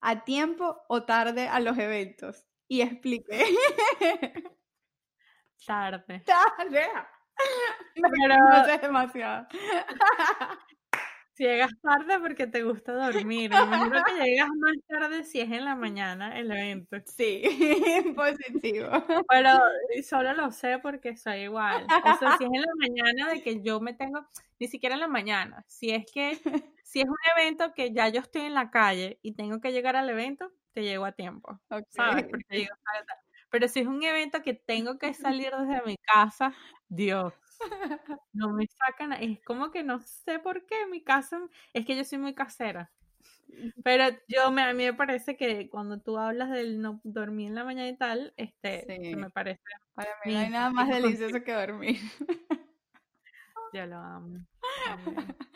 [0.00, 2.46] a tiempo o tarde a los eventos.
[2.68, 3.44] Y expliqué.
[5.66, 6.20] Tarde.
[6.20, 6.88] Tarde.
[7.94, 8.36] Pero...
[8.36, 9.46] No es demasiado.
[11.38, 13.52] Si llegas tarde porque te gusta dormir.
[13.52, 16.96] Imagino que llegas más tarde si es en la mañana el evento.
[17.06, 17.42] Sí,
[18.16, 18.88] positivo.
[19.28, 19.50] Pero
[20.02, 21.84] solo lo sé porque soy igual.
[21.84, 24.26] O sea, si es en la mañana de que yo me tengo,
[24.58, 25.64] ni siquiera en la mañana.
[25.68, 26.32] Si es que,
[26.82, 29.94] si es un evento que ya yo estoy en la calle y tengo que llegar
[29.94, 31.60] al evento, te llego a tiempo.
[31.90, 32.26] ¿Sabes?
[32.28, 32.66] Porque
[33.50, 36.52] pero si es un evento que tengo que salir desde mi casa,
[36.88, 37.32] Dios,
[38.32, 41.40] no me sacan, es como que no sé por qué mi casa,
[41.72, 42.90] es que yo soy muy casera.
[43.82, 47.54] Pero yo me, a mí me parece que cuando tú hablas del no dormir en
[47.54, 49.60] la mañana y tal, este, me parece.
[49.94, 51.98] Para mí no hay nada más delicioso que dormir.
[53.72, 54.38] Yo lo amo.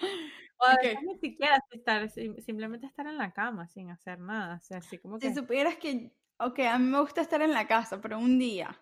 [0.65, 4.59] O ni siquiera estar, simplemente estar en la cama sin hacer nada.
[4.59, 5.29] O sea, así como que...
[5.29, 8.79] Si supieras que, ok, a mí me gusta estar en la casa, pero un día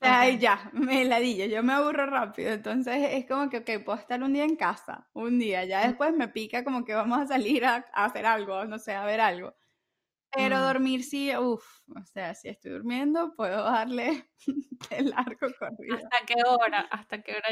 [0.00, 4.22] Ay, ya, me ladillo, yo me aburro rápido, entonces es como que, ok, puedo estar
[4.22, 7.64] un día en casa, un día, ya después me pica como que vamos a salir
[7.64, 9.54] a, hacer algo, no sé, a ver algo.
[10.30, 10.60] Pero mm.
[10.60, 14.28] dormir sí, uff, o sea, si estoy durmiendo, puedo darle
[14.90, 15.96] el largo corrido.
[15.96, 16.80] ¿Hasta qué hora?
[16.90, 17.48] ¿Hasta qué hora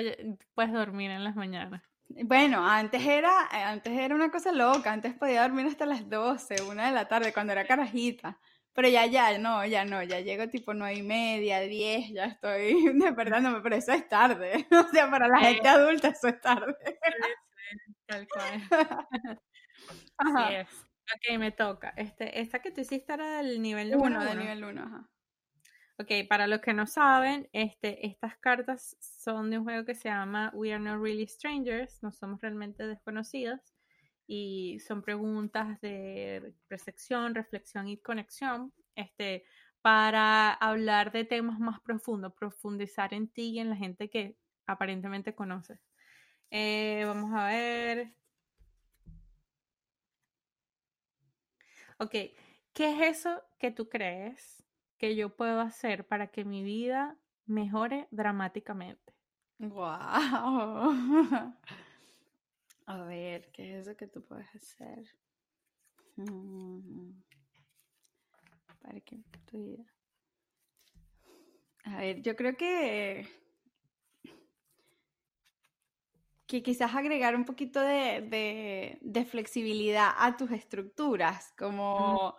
[0.55, 1.82] puedes dormir en las mañanas?
[2.09, 6.86] Bueno, antes era, antes era una cosa loca, antes podía dormir hasta las 12, una
[6.86, 8.38] de la tarde, cuando era carajita.
[8.75, 12.75] Pero ya, ya, no, ya no, ya llego tipo nueve y media, diez, ya estoy
[12.95, 14.66] despertándome, pero eso es tarde.
[14.73, 16.75] O sea, para la gente adulta eso es tarde.
[16.85, 18.62] Sí, tal cual.
[20.18, 20.68] Así es.
[21.14, 21.93] Ok, me toca.
[21.97, 24.03] Este, esta que tú hiciste era del nivel 1.
[24.03, 25.09] Uno, del nivel 1, ajá.
[25.99, 30.09] Ok, para los que no saben, este, estas cartas son de un juego que se
[30.09, 33.72] llama We Are Not Really Strangers, no somos realmente desconocidos
[34.27, 39.45] y son preguntas de percepción, reflexión y conexión, este,
[39.83, 45.35] para hablar de temas más profundos, profundizar en ti y en la gente que aparentemente
[45.35, 45.81] conoces.
[46.51, 48.12] Eh, vamos a ver.
[51.99, 52.35] Ok, ¿qué
[52.75, 54.64] es eso que tú crees
[54.99, 57.16] que yo puedo hacer para que mi vida
[57.47, 59.14] mejore dramáticamente?
[59.59, 61.55] Wow.
[62.93, 65.03] A ver, ¿qué es eso que tú puedes hacer?
[66.16, 67.22] Mm.
[68.82, 69.18] Para que
[69.51, 69.84] tu vida.
[71.84, 73.26] A ver, yo creo que
[76.47, 82.36] que quizás agregar un poquito de, flexibilidad a tus estructuras, como,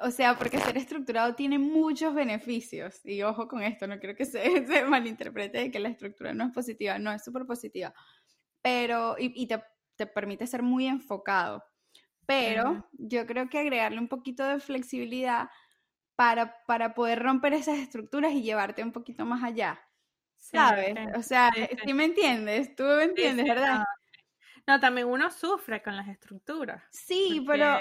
[0.00, 4.24] o sea, porque ser estructurado tiene muchos beneficios, y ojo con esto, no quiero que
[4.24, 7.94] se, se malinterprete de que la estructura no es positiva, no, es súper positiva,
[8.60, 9.46] pero, y,
[9.96, 11.64] te permite ser muy enfocado.
[12.26, 15.50] Pero yo creo que agregarle un poquito de flexibilidad
[16.16, 19.80] para, para poder romper esas estructuras y llevarte un poquito más allá.
[20.38, 20.94] ¿Sabes?
[21.16, 21.50] o sea,
[21.84, 22.74] sí, me entiendes?
[22.76, 23.82] Tú me entiendes, ¿verdad?
[24.66, 24.78] No.
[24.78, 26.82] también uno sufre con las estructuras.
[26.90, 27.78] Sí, pero,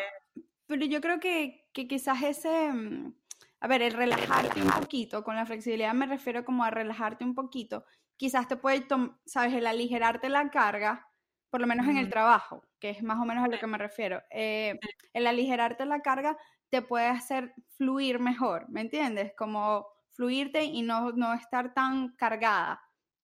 [0.65, 3.13] pero yo creo que, que quizás ese, mm,
[3.59, 7.35] a ver, el relajarte un poquito, con la flexibilidad me refiero como a relajarte un
[7.35, 7.85] poquito,
[8.15, 8.87] quizás te puede,
[9.25, 11.07] sabes, el aligerarte la carga
[11.53, 13.77] por lo menos en el trabajo, que es más o menos a lo que me
[13.77, 14.23] refiero.
[14.31, 14.79] Eh,
[15.13, 16.35] el aligerarte la carga
[16.69, 19.33] te puede hacer fluir mejor, ¿me entiendes?
[19.37, 22.81] Como fluirte y no, no estar tan cargada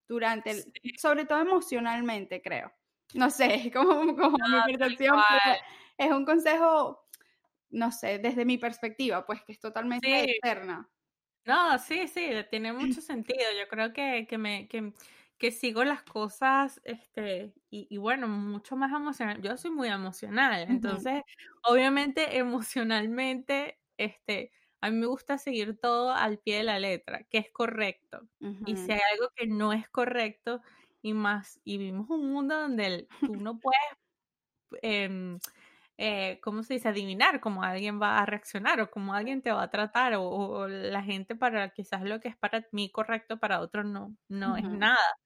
[0.07, 0.63] durante el,
[0.99, 2.71] sobre todo emocionalmente, creo.
[3.15, 5.17] No sé, como, como mi percepción,
[5.97, 7.07] es un consejo,
[7.71, 10.87] no sé, desde mi perspectiva, pues que es totalmente externa.
[11.45, 13.45] No, sí, sí, tiene mucho sentido.
[13.59, 14.93] Yo creo que, que me, que,
[15.39, 19.41] que sigo las cosas, este, y, y, bueno, mucho más emocional.
[19.41, 21.23] Yo soy muy emocional, entonces,
[21.63, 27.37] obviamente, emocionalmente, este, a mí me gusta seguir todo al pie de la letra, que
[27.39, 28.27] es correcto.
[28.65, 30.61] Y si hay algo que no es correcto,
[31.01, 33.79] y más, y vivimos un mundo donde tú no puedes,
[34.81, 35.37] eh,
[36.01, 36.87] eh, ¿cómo se dice?
[36.87, 41.03] Adivinar cómo alguien va a reaccionar o cómo alguien te va a tratar o, la
[41.03, 45.17] gente para quizás lo que es para mí correcto para otro no, no es nada.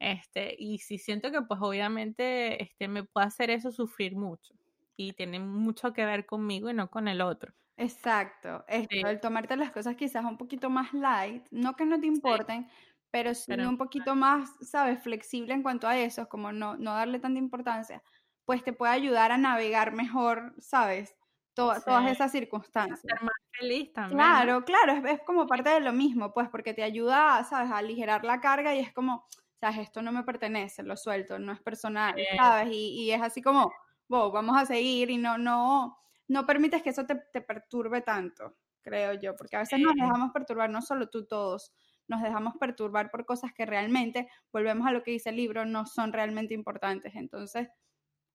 [0.00, 4.52] Este, y sí siento que pues obviamente este, me puede hacer eso sufrir mucho
[4.96, 7.54] y tiene mucho que ver conmigo y no con el otro.
[7.76, 12.08] Exacto, esto, el tomarte las cosas quizás un poquito más light, no que no te
[12.08, 12.68] importen,
[13.12, 15.00] pero sí un poquito más, ¿sabes?
[15.04, 18.02] Flexible en cuanto a eso, como no, no darle tanta importancia
[18.46, 21.14] pues te puede ayudar a navegar mejor, ¿sabes?
[21.52, 23.00] Todas esas circunstancias.
[23.00, 24.18] Ser más feliz también.
[24.18, 28.24] Claro, claro, es, como parte de lo mismo, pues, porque te ayuda, ¿sabes?, a aligerar
[28.24, 29.24] la carga y es como,
[29.58, 29.78] ¿sabes?
[29.78, 32.68] Esto no me pertenece, lo suelto, no es personal, ¿sabes?
[32.72, 33.72] Y, es así como,
[34.08, 39.14] wow, vamos a seguir y no, no, no permites que eso te, perturbe tanto, creo
[39.14, 41.72] yo, porque a veces nos dejamos perturbar, no solo tú, todos,
[42.06, 45.86] nos dejamos perturbar por cosas que realmente, volvemos a lo que dice el libro, no
[45.86, 47.16] son realmente importantes.
[47.16, 47.68] Entonces,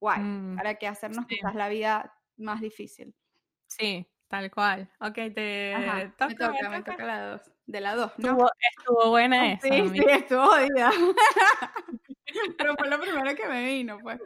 [0.01, 3.15] guay, mm, para que hacernos quizás la vida más difícil.
[3.67, 4.91] Sí, tal cual.
[4.99, 5.73] Ok, te
[6.17, 7.41] toca, me toca, me toca, la dos.
[7.67, 8.31] De la dos, ¿no?
[8.31, 9.67] Estuvo, estuvo buena esa.
[9.67, 10.91] Sí, sí, estuvo jodida.
[12.57, 14.19] Pero fue lo primero que me vino, pues.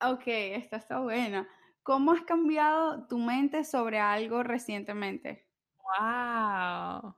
[0.00, 1.46] Ok, esta está buena.
[1.82, 5.46] ¿Cómo has cambiado tu mente sobre algo recientemente?
[5.76, 7.14] Wow.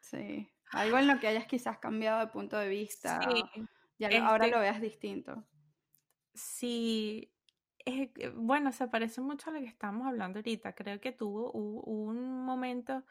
[0.00, 0.48] Sí.
[0.70, 3.20] Algo en lo que hayas quizás cambiado de punto de vista.
[3.22, 3.66] Sí.
[3.98, 5.44] Ya ahora este lo veas distinto.
[6.36, 7.32] Sí,
[8.34, 10.74] bueno, se parece mucho a lo que estamos hablando ahorita.
[10.74, 13.04] Creo que tuvo un momento,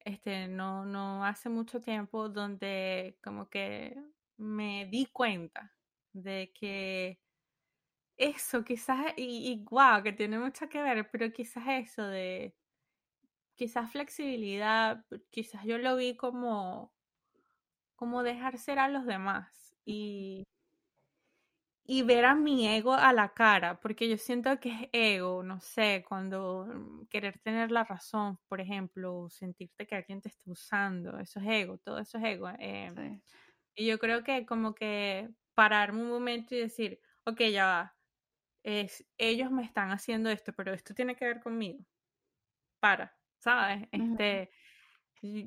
[0.00, 3.96] este, no, no hace mucho tiempo, donde como que
[4.38, 5.74] me di cuenta
[6.12, 7.20] de que
[8.16, 12.54] eso quizás, y, y wow, que tiene mucho que ver, pero quizás eso de,
[13.56, 16.92] quizás flexibilidad, quizás yo lo vi como,
[17.96, 20.44] como dejar ser a los demás y
[21.90, 25.58] y ver a mi ego a la cara, porque yo siento que es ego, no
[25.60, 31.18] sé, cuando mm, querer tener la razón, por ejemplo, sentirte que alguien te está usando,
[31.18, 32.50] eso es ego, todo eso es ego.
[32.58, 33.22] Em,
[33.74, 37.96] y yo creo que como que pararme un momento y decir, ok, ya va,
[38.64, 41.86] es, ellos me están haciendo esto, pero esto tiene que ver conmigo.
[42.80, 43.88] Para, ¿sabes?
[43.92, 44.50] Este,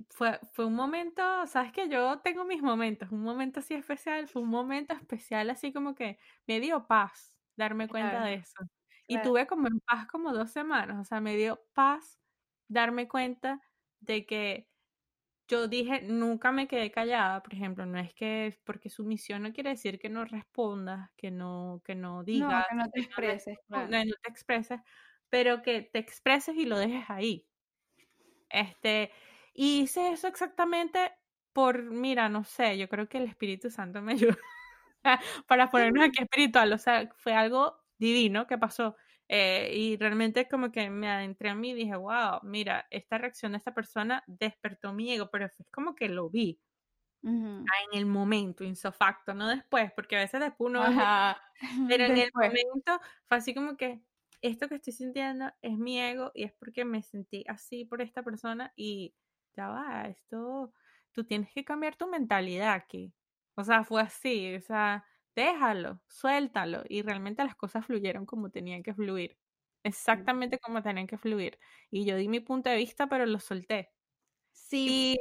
[0.10, 4.42] fue, fue un momento, sabes que yo tengo mis momentos, un momento así especial, fue
[4.42, 4.50] un
[4.90, 8.64] momento especial así como que me dio paz darme cuenta de eso.
[9.08, 12.20] Y tuve como en paz como dos semanas, o sea, me dio paz
[12.70, 13.62] darme cuenta
[14.00, 14.68] de que
[15.48, 19.52] yo dije, nunca me quedé callada, por ejemplo, no es que porque su misión no
[19.52, 23.58] quiere decir que no respondas, que no, que no digas, no, que no te expreses,
[23.68, 24.80] no, no te expreses,
[25.30, 27.46] pero que te expreses y lo dejes ahí.
[28.50, 29.12] Este,
[29.54, 31.14] y hice eso exactamente
[31.54, 34.38] por, mira, no sé, yo creo que el Espíritu Santo me ayudó
[35.48, 38.96] para ponernos aquí espiritual, o sea, fue algo divino que pasó.
[39.28, 43.54] Eh, y realmente como que me adentré a mí y dije, wow, mira, esta reacción
[43.54, 46.60] de esta persona despertó mi ego, pero es como que lo vi.
[47.94, 50.84] En el momento, insofacto, no después, porque a veces después uno...
[51.88, 54.02] Pero en el momento fue así como que
[54.42, 58.24] esto que estoy sintiendo es mi ego y es porque me sentí así por esta
[58.24, 59.14] persona y
[59.56, 60.74] ya va, esto,
[61.12, 63.14] tú tienes que cambiar tu mentalidad aquí.
[63.56, 66.84] O sea, fue así, o sea, déjalo, suéltalo.
[66.90, 69.38] Y realmente las cosas fluyeron como tenían que fluir.
[69.84, 71.60] Exactamente como tenían que fluir.
[71.92, 73.92] Y yo di mi punto de vista, pero lo solté.
[74.52, 75.20] Sí.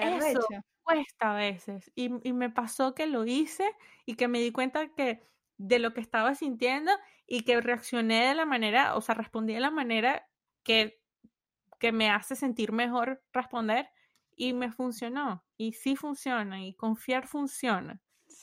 [0.00, 0.40] Y eso
[0.82, 1.90] cuesta a veces.
[1.94, 3.70] Y, y me pasó que lo hice
[4.06, 5.22] y que me di cuenta que
[5.58, 6.92] de lo que estaba sintiendo
[7.26, 10.28] y que reaccioné de la manera, o sea, respondí de la manera
[10.64, 11.01] que
[11.82, 13.88] que me hace sentir mejor responder
[14.36, 15.44] y me funcionó.
[15.56, 18.00] Y sí funciona y confiar funciona,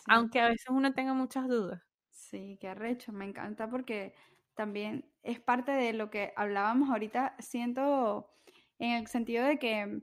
[0.08, 1.82] aunque a veces uno tenga muchas dudas.
[2.10, 4.14] Sí, qué arrecho, me encanta porque
[4.56, 8.30] también es parte de lo que hablábamos ahorita, siento
[8.78, 10.02] en el sentido de que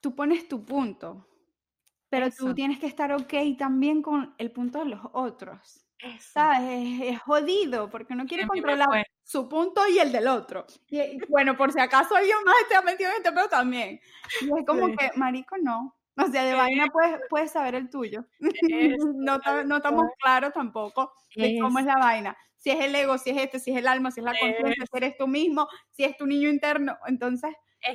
[0.00, 1.24] tú pones tu punto,
[2.08, 5.86] pero tú tienes que estar ok también con el punto de los otros.
[6.18, 7.00] ¿Sabes?
[7.00, 10.64] Es, jodido porque uno quiere controlar su punto y el del otro.
[10.88, 14.00] Y, bueno, por si acaso alguien más esté metido en este pero también.
[14.40, 15.94] Y es como que, marico, no.
[16.16, 18.24] O sea, de vaina puedes, puedes saber el tuyo.
[19.14, 22.36] no, no estamos claros tampoco de cómo es la vaina.
[22.56, 24.86] Si es el ego, si es este, si es el alma, si es la conciencia,
[24.90, 26.98] si eres tú mismo, si es tu niño interno.
[27.06, 27.54] Entonces,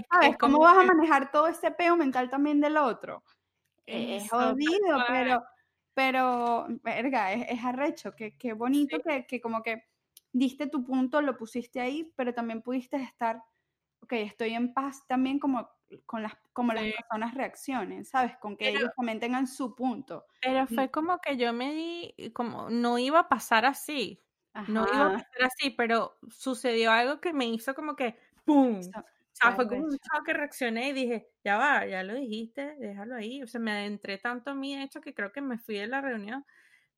[0.09, 0.38] ¿Sabes?
[0.38, 3.23] ¿Cómo vas a manejar todo ese peo mental también del otro?
[3.86, 5.43] Es jodido, pero,
[5.93, 9.84] pero, verga, es, arrecho, qué, qué bonito que, que como que
[10.34, 13.41] diste tu punto, lo pusiste ahí, pero también pudiste estar,
[14.01, 15.69] ok, estoy en paz también como
[16.05, 18.36] con las, como las personas reaccionen, ¿sabes?
[18.38, 20.25] Con que ellos también tengan su punto.
[20.41, 24.19] Pero fue como que yo me di, como no iba a pasar así,
[24.67, 28.79] no iba a pasar así, pero sucedió algo que me hizo como que, ¡pum!
[28.79, 32.75] O sea, fue como un shock que reaccioné y dije, ya va, ya lo dijiste,
[32.77, 33.41] déjalo ahí.
[33.41, 35.88] O sea, me adentré tanto a mí, de hecho, que creo que me fui de
[35.88, 36.45] la reunión,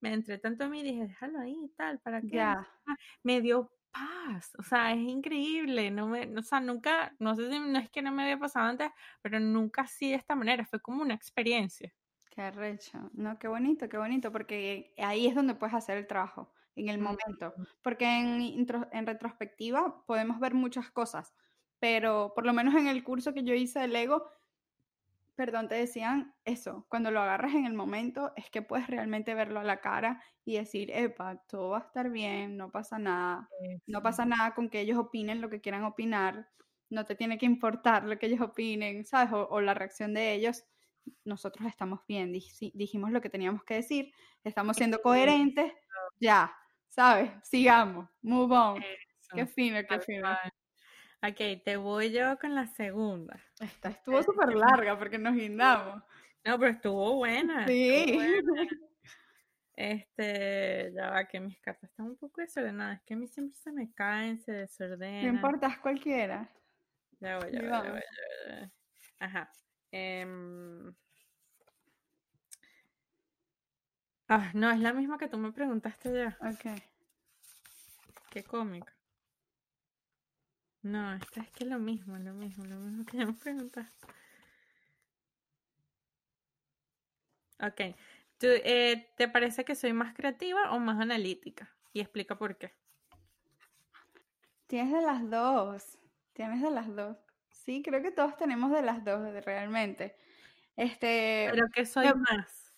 [0.02, 2.38] me adentré tanto a mí y dije, déjalo ahí y tal, ¿para qué?
[2.38, 2.68] Ya.
[3.24, 7.60] Me dio paz, o sea, es increíble, no me, o sea, nunca, no sé si
[7.60, 8.90] no es que no me había pasado antes,
[9.22, 11.94] pero nunca así de esta manera, fue como una experiencia.
[12.30, 16.52] Qué arrecho, no, qué bonito, qué bonito, porque ahí es donde puedes hacer el trabajo,
[16.76, 21.34] en el momento, porque en, en retrospectiva podemos ver muchas cosas,
[21.80, 24.30] pero por lo menos en el curso que yo hice del ego,
[25.36, 29.60] perdón, te decían eso, cuando lo agarras en el momento es que puedes realmente verlo
[29.60, 33.50] a la cara y decir, epa, todo va a estar bien, no pasa nada,
[33.88, 36.50] no pasa nada con que ellos opinen lo que quieran opinar,
[36.90, 39.32] no te tiene que importar lo que ellos opinen, ¿sabes?
[39.34, 40.66] O, la reacción de ellos,
[41.24, 44.12] nosotros estamos bien, dijimos lo que teníamos que decir,
[44.44, 45.74] estamos siendo coherentes,
[46.20, 46.56] ya,
[46.90, 47.32] ¿sabes?
[47.44, 48.84] Sigamos, move on.
[49.34, 50.30] Qué fino, qué fino.
[51.22, 53.40] Ok, te voy yo con la segunda.
[53.60, 56.04] Esta estuvo súper larga porque nos guindamos.
[56.44, 57.68] No, pero estuvo buena.
[57.68, 58.18] Sí.
[59.78, 63.00] Este, ya va, que mis cartas están un poco desordenadas.
[63.00, 65.24] Es que a mí siempre se me caen, se desordenan.
[65.24, 66.50] No importa, es cualquiera.
[67.20, 68.72] Ya voy, ya voy, ya voy,
[69.20, 69.52] Ajá.
[69.92, 70.96] Em,
[74.30, 76.38] ah, no, es la misma que tú me preguntaste ya.
[76.40, 76.80] Ok.
[78.30, 78.95] Qué cómica.
[80.86, 84.06] No, esta es que es lo mismo, lo mismo, lo mismo que ya me preguntaste.
[87.60, 87.96] Ok.
[88.42, 91.74] Eh, ¿Te parece que soy más creativa o más analítica?
[91.92, 92.72] Y explica por qué.
[94.68, 95.98] Tienes de las dos.
[96.34, 97.18] Tienes de las dos.
[97.50, 100.16] Sí, creo que todos tenemos de las dos, realmente.
[100.76, 102.76] Este, Pero que soy más.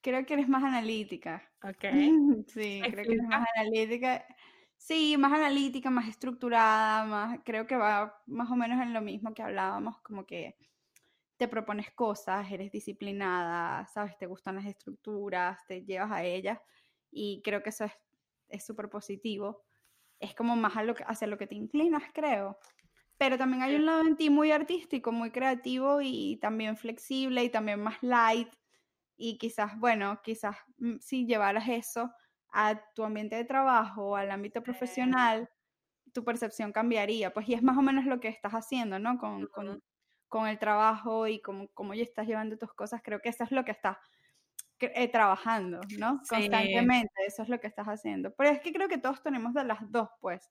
[0.00, 1.42] Creo que eres más analítica.
[1.64, 1.82] Ok.
[2.46, 4.24] sí, creo que eres más analítica.
[4.84, 9.32] Sí, más analítica, más estructurada, más, creo que va más o menos en lo mismo
[9.32, 10.56] que hablábamos, como que
[11.36, 16.58] te propones cosas, eres disciplinada, sabes, te gustan las estructuras, te llevas a ellas
[17.12, 17.86] y creo que eso
[18.48, 19.62] es súper positivo.
[20.20, 22.58] Es como más a lo que, hacia lo que te inclinas, creo.
[23.18, 27.50] Pero también hay un lado en ti muy artístico, muy creativo y también flexible y
[27.50, 28.50] también más light.
[29.16, 32.12] Y quizás, bueno, quizás mm, si llevaras eso
[32.52, 35.50] a tu ambiente de trabajo, al ámbito profesional,
[36.12, 37.32] tu percepción cambiaría.
[37.32, 39.18] Pues y es más o menos lo que estás haciendo, ¿no?
[39.18, 39.82] Con, con,
[40.28, 43.02] con el trabajo y cómo, cómo ya estás llevando tus cosas.
[43.04, 43.98] Creo que eso es lo que estás
[44.80, 46.20] eh, trabajando, ¿no?
[46.28, 48.34] Constantemente, eso es lo que estás haciendo.
[48.36, 50.50] Pero es que creo que todos tenemos de las dos, pues.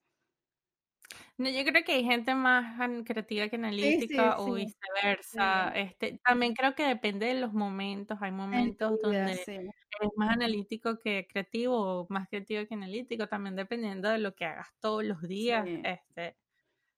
[1.37, 5.69] No, yo creo que hay gente más creativa que analítica o viceversa.
[5.69, 8.17] Este, también creo que depende de los momentos.
[8.21, 14.09] Hay momentos donde eres más analítico que creativo o más creativo que analítico, también dependiendo
[14.09, 15.65] de lo que hagas todos los días.
[15.67, 16.35] Este,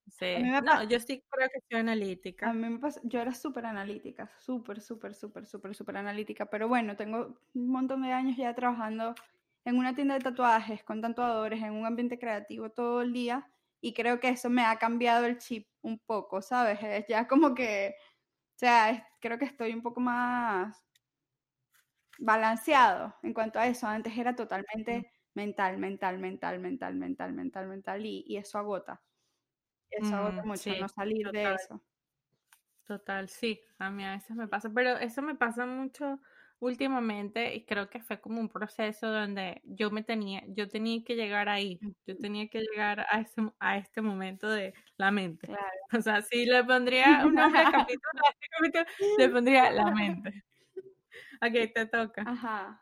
[0.08, 0.44] sí.
[0.44, 2.50] No, yo sí creo que soy analítica.
[2.50, 6.68] A mí me pasa, yo era súper analítica, súper, súper, súper, súper, súper analítica, pero
[6.68, 9.16] bueno, tengo un montón de años ya trabajando
[9.64, 13.48] en una tienda de tatuajes, con tatuadores, en un ambiente creativo todo el día
[13.84, 16.80] y creo que eso me ha cambiado el chip un poco, ¿sabes?
[16.82, 17.96] Es ya como que,
[18.56, 20.82] o sea, creo que estoy un poco más
[22.18, 23.86] balanceado en cuanto a eso.
[23.86, 29.04] Antes era totalmente mental, mental, mental, mental, mental, mental, mental, y, y eso agota.
[29.92, 31.84] Eso agota mm, mucho, no salir de eso.
[32.88, 36.22] Total, sí, a mí a veces me pasa, pero eso me pasa mucho
[36.64, 41.16] últimamente y creo que fue como un proceso donde yo me tenía, yo tenía que
[41.16, 45.48] llegar ahí, yo tenía que llegar a, ese, a este momento de la mente.
[46.00, 48.86] O sea, si le pondría un nombre capítulo, capítulo,
[49.20, 50.44] le pondría la mente.
[51.42, 52.24] Ok, te toca.
[52.26, 52.82] Ajá.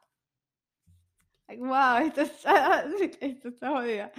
[1.57, 2.85] Wow, esto está,
[3.19, 4.11] esto está jodida.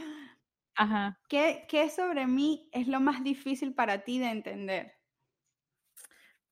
[0.76, 1.18] Ajá.
[1.28, 5.01] ¿Qué, ¿Qué sobre mí es lo más difícil para ti de entender?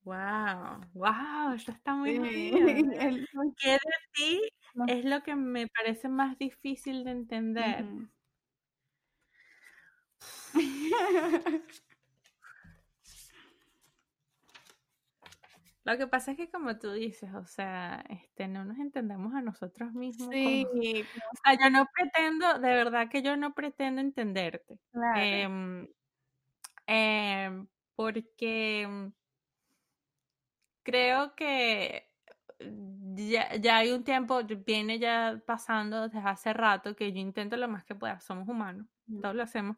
[0.04, 2.90] Wow, wow, eso está muy bien.
[3.58, 3.78] ¿Qué de
[4.14, 4.40] ti
[4.88, 7.84] es lo que me parece más difícil de entender?
[15.84, 19.40] Lo que pasa es que como tú dices, o sea, este, no nos entendemos a
[19.40, 20.28] nosotros mismos.
[20.30, 20.66] Sí.
[21.32, 24.78] o sea, yo no pretendo, de verdad que yo no pretendo entenderte.
[24.92, 25.20] Claro.
[25.20, 25.88] Em,
[26.86, 29.10] em, porque
[30.82, 32.10] creo que
[33.60, 37.84] ya, hay un tiempo, viene ya pasando desde hace rato que yo intento lo más
[37.84, 38.86] que pueda, somos humanos,
[39.20, 39.76] todos lo hacemos,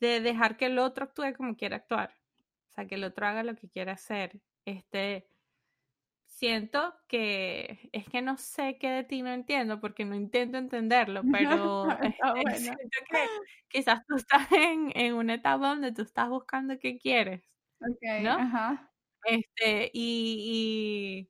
[0.00, 2.14] de dejar que el otro actúe como quiera actuar,
[2.70, 4.40] o sea, que el otro haga lo que quiera hacer.
[4.64, 5.26] Este,
[6.26, 11.22] siento que es que no sé qué de ti no entiendo porque no intento entenderlo,
[11.32, 11.86] pero
[12.56, 13.26] siento que
[13.68, 17.44] quizás tú estás en, en, una etapa donde tú estás buscando qué quieres,
[18.22, 18.32] ¿no?
[18.32, 18.91] Ajá.
[19.24, 21.28] Este, y,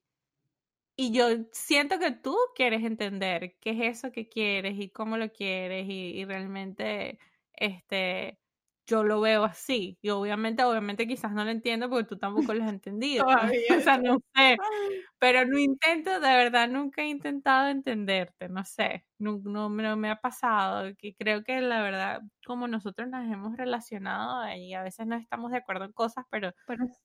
[0.97, 5.33] y, yo siento que tú quieres entender qué es eso que quieres y cómo lo
[5.33, 7.19] quieres y, y realmente,
[7.55, 8.39] este,
[8.87, 9.99] yo lo veo así.
[10.03, 13.25] Y obviamente, obviamente quizás no lo entiendo porque tú tampoco lo has entendido.
[13.79, 14.57] o sea, no sé.
[15.19, 19.05] Pero no intento, de verdad, nunca he intentado entenderte, no sé.
[19.19, 20.95] No, no, me ha pasado.
[20.99, 25.53] Que creo que la verdad, como nosotros nos hemos relacionado y a veces no estamos
[25.53, 26.53] de acuerdo en cosas, pero,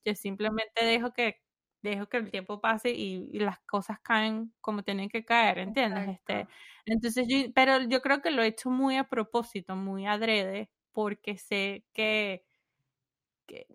[0.05, 1.37] yo simplemente dejo que
[1.83, 6.09] dejo que el tiempo pase y, las cosas caen como tienen que caer, ¿entiendes?
[6.09, 6.47] Este,
[6.85, 11.37] entonces yo, pero yo creo que lo he hecho muy a propósito, muy adrede, porque
[11.37, 12.43] sé que,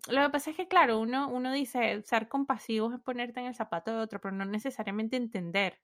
[0.09, 3.55] lo que pasa es que, claro, uno, uno dice, ser compasivo es ponerte en el
[3.55, 5.79] zapato de otro, pero no necesariamente entender.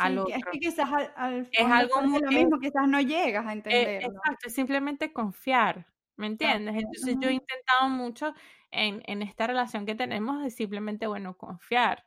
[0.00, 0.34] al otro.
[0.34, 4.08] Es que quizás al, es algo muy, lo mismo, quizás no llegas a e, entenderlo.
[4.08, 6.74] exacto, es simplemente confiar, ¿me entiendes?
[6.74, 8.34] Entonces yo he intentado mucho
[8.72, 12.04] en, en, esta relación que tenemos de simplemente, bueno, confiar,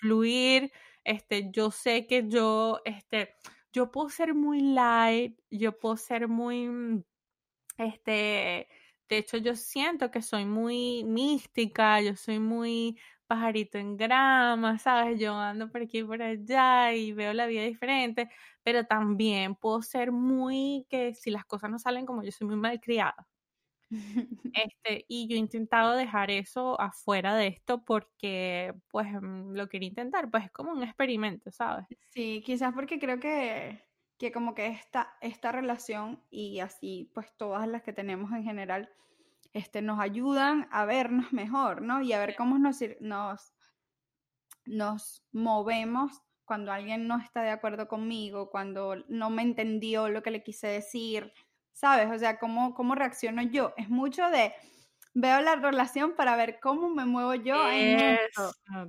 [0.00, 0.72] fluir,
[1.04, 3.36] este, yo sé que yo, este,
[3.76, 7.04] yo puedo ser muy light, yo puedo ser muy, mm,
[7.78, 8.68] este,
[9.08, 15.20] de hecho yo siento que soy muy mística, yo soy muy pajarito en grama, ¿sabes?
[15.20, 18.30] Yo ando por aquí y por allá y veo la vida diferente,
[18.64, 22.56] pero también puedo ser muy que si las cosas no salen como yo soy muy
[22.56, 23.28] malcriada.
[24.54, 29.88] Este, y yo he intentado dejar eso afuera de esto porque, pues, mm, lo quería
[29.88, 31.86] intentar, pues es como un experimento, ¿sabes?
[32.00, 33.84] Sí, quizás porque creo que,
[34.18, 38.90] que como que esta, esta relación y así, pues, todas las que tenemos en general,
[39.52, 42.02] este, nos ayudan a vernos mejor, ¿no?
[42.02, 43.54] Y a ver cómo nos, nos,
[44.64, 50.30] nos movemos cuando alguien no está de acuerdo conmigo, cuando no me entendió lo que
[50.30, 51.32] le quise decir,
[51.76, 52.10] ¿sabes?
[52.10, 53.74] O sea, ¿cómo, cómo reacciono yo?
[53.76, 54.54] Es mucho de,
[55.12, 58.18] veo la relación para ver cómo me muevo yo en.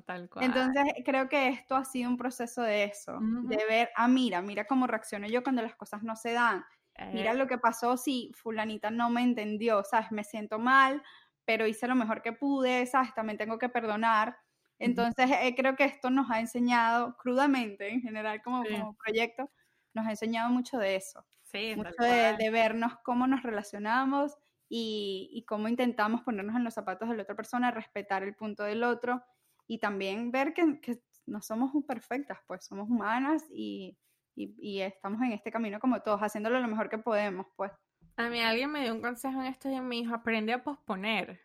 [0.05, 0.45] Tal cual.
[0.45, 4.65] Entonces, creo que esto ha sido un proceso de eso, de ver, ah, mira, mira
[4.65, 6.63] cómo reacciono yo cuando las cosas no se dan.
[7.11, 10.11] Mira lo que pasó si fulanita no me entendió, ¿sabes?
[10.11, 11.03] Me siento mal,
[11.45, 13.13] pero hice lo mejor que pude, ¿sabes?
[13.13, 14.37] También tengo que perdonar.
[14.79, 19.51] Entonces, eh, creo que esto nos ha enseñado crudamente, en general, como, como proyecto,
[19.93, 21.25] nos ha enseñado mucho de eso.
[21.51, 24.37] Sí, mucho de, vernos cómo nos relacionamos
[24.69, 28.83] y, cómo intentamos ponernos en los zapatos de la otra persona, respetar el punto del
[28.83, 29.23] otro
[29.65, 30.79] y también ver que,
[31.25, 33.97] no somos perfectas, pues somos humanas y,
[34.35, 37.71] estamos en este camino como todos, haciéndolo lo mejor que podemos, pues.
[38.17, 41.41] A mí alguien me dio un consejo en esto y me dijo, aprende a posponer,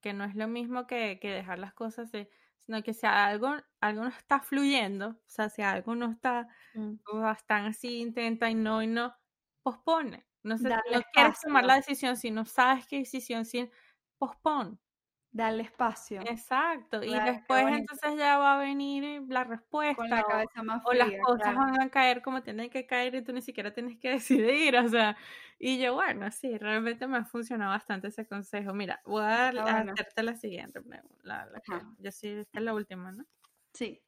[0.00, 2.10] que no es lo mismo que, dejar las cosas,
[2.58, 6.96] sino que si algo, algo no está fluyendo, o sea, si algo no está, mm.
[7.46, 9.14] tan así, intenta y no, y no,
[9.68, 10.26] pospone.
[10.42, 13.68] No, no quieres tomar la decisión si no sabes qué decisión, si
[14.18, 14.78] pospone.
[15.30, 16.22] Darle espacio.
[16.22, 17.04] Exacto.
[17.04, 20.02] y después entonces ya va a venir la respuesta.
[20.84, 23.98] o, las cosas van a caer como tienen que caer y tú ni siquiera tienes
[23.98, 24.76] que decidir.
[24.78, 25.16] O sea,
[25.58, 28.72] y yo, bueno, sí, realmente me ha funcionado bastante ese consejo.
[28.72, 31.48] Mira, voy a, hacerte la siguiente pregunta.
[31.98, 33.24] yo sí, esta es la última, ¿no?
[33.74, 34.02] Sí.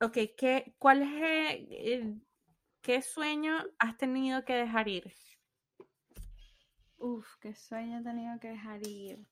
[0.00, 2.25] Ok, ¿qué, ¿cuál es el,
[2.86, 5.12] ¿Qué sueño has tenido que dejar ir?
[6.98, 9.26] Uf, qué sueño he tenido que dejar ir.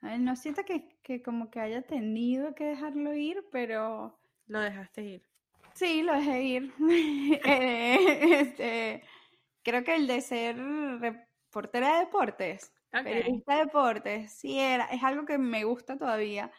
[0.00, 4.18] A ver, no siento que, como que haya tenido que dejarlo ir, pero...
[4.46, 5.22] Lo dejaste ir.
[5.74, 6.72] Sí, lo dejé ir.
[7.44, 9.02] Eh, este,
[9.62, 10.56] creo que el de ser
[10.98, 16.50] reportera de deportes, periodista de deportes, sí era, es algo que me gusta todavía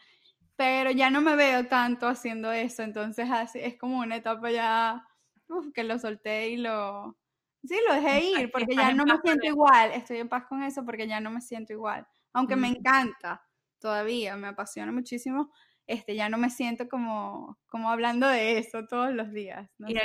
[0.60, 5.08] pero ya no me veo tanto haciendo eso, entonces así es como una etapa ya
[5.74, 7.18] que lo solté y lo...
[7.64, 10.84] Sí, lo dejé ir porque ya no me siento igual, estoy en paz con eso
[10.84, 13.42] porque ya no me siento igual, aunque me encanta
[13.80, 15.50] todavía, me apasiona muchísimo,
[15.88, 19.70] este, ya no me siento como, como hablando de eso todos los días.
[19.88, 19.96] ¿Y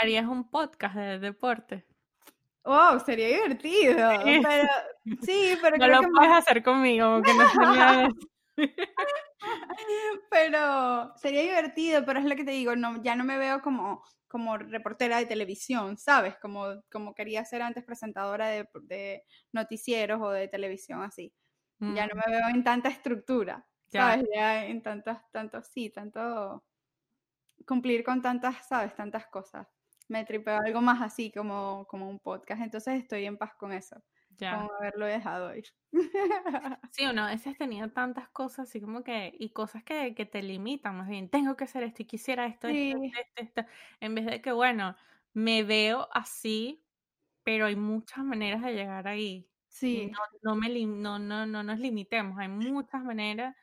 [0.00, 1.84] harías, un podcast de deporte?
[2.62, 4.40] Oh, sería divertido, sí.
[4.40, 4.68] pero
[5.22, 8.08] sí, pero no lo puedes hacer conmigo porque no
[10.30, 14.02] pero sería divertido, pero es lo que te digo, no, ya no me veo como,
[14.28, 16.36] como reportera de televisión, ¿sabes?
[16.38, 21.32] Como, como quería ser antes presentadora de, noticieros o de televisión así.
[21.78, 22.18] Ya no mm.
[22.24, 24.26] me veo en tanta estructura, ¿sabes?
[24.34, 26.64] Ya en tantas, tanto, sí, tanto
[27.66, 28.94] cumplir con tantas, ¿sabes?
[28.94, 29.66] Tantas cosas.
[30.08, 33.96] Me tripeo algo más así como, como un podcast, entonces estoy en paz con eso.
[34.48, 35.66] Como haberlo dejado ir.
[36.90, 40.42] Sí, uno a veces tenía tantas cosas así como que, y cosas que, que te
[40.42, 43.70] limitan, más bien, tengo que hacer esto y quisiera esto, esto, esto, esto,
[44.00, 44.96] en vez de que, bueno,
[45.34, 46.86] me veo así,
[47.44, 49.50] pero hay muchas maneras de llegar ahí.
[49.68, 50.18] Sí.
[50.42, 53.56] No, no, me, no, no, no nos limitemos, hay muchas maneras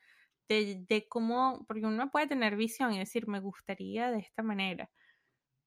[0.49, 4.91] de, de cómo, porque uno puede tener visión y decir, me gustaría de esta manera,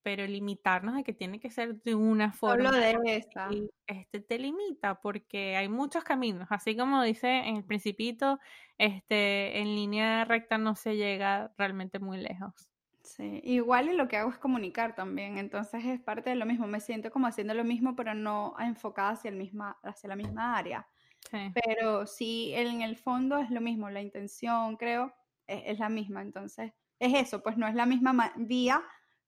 [0.06, 2.70] pero limitarnos de que tiene que ser de una forma.
[2.70, 3.48] Solo de esa.
[3.88, 8.38] Este te limita porque hay muchos caminos, así como dice en el principito,
[8.78, 12.70] este en línea recta no se llega realmente muy lejos.
[13.02, 16.68] Sí, igual y lo que hago es comunicar también, entonces es parte de lo mismo,
[16.68, 20.56] me siento como haciendo lo mismo, pero no enfocada hacia, el misma, hacia la misma
[20.56, 20.86] área.
[21.32, 21.50] Sí.
[21.64, 25.12] Pero sí, en el fondo es lo mismo, la intención creo
[25.48, 28.84] es, es la misma, entonces es eso, pues no es la misma vía,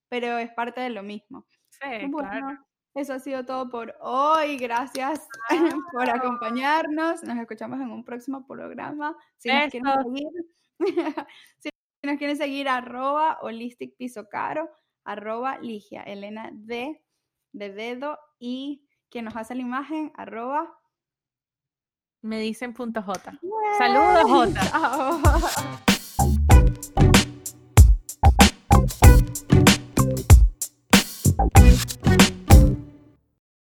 [0.08, 1.46] pero es parte de lo mismo.
[1.68, 2.58] Sí, claro.
[2.94, 4.56] Eso ha sido todo por hoy.
[4.56, 5.26] Gracias
[5.92, 7.22] por acompañarnos.
[7.22, 9.16] Nos escuchamos en un próximo programa.
[9.36, 10.28] Si nos quieren seguir,
[11.58, 11.70] si
[12.02, 14.68] nos quieren seguir, arroba holistic piso caro,
[15.04, 17.02] arroba ligia, Elena D
[17.52, 20.78] de dedo y quien nos hace la imagen, arroba
[22.20, 23.38] me dicen punto J.
[23.78, 25.84] Saludos J.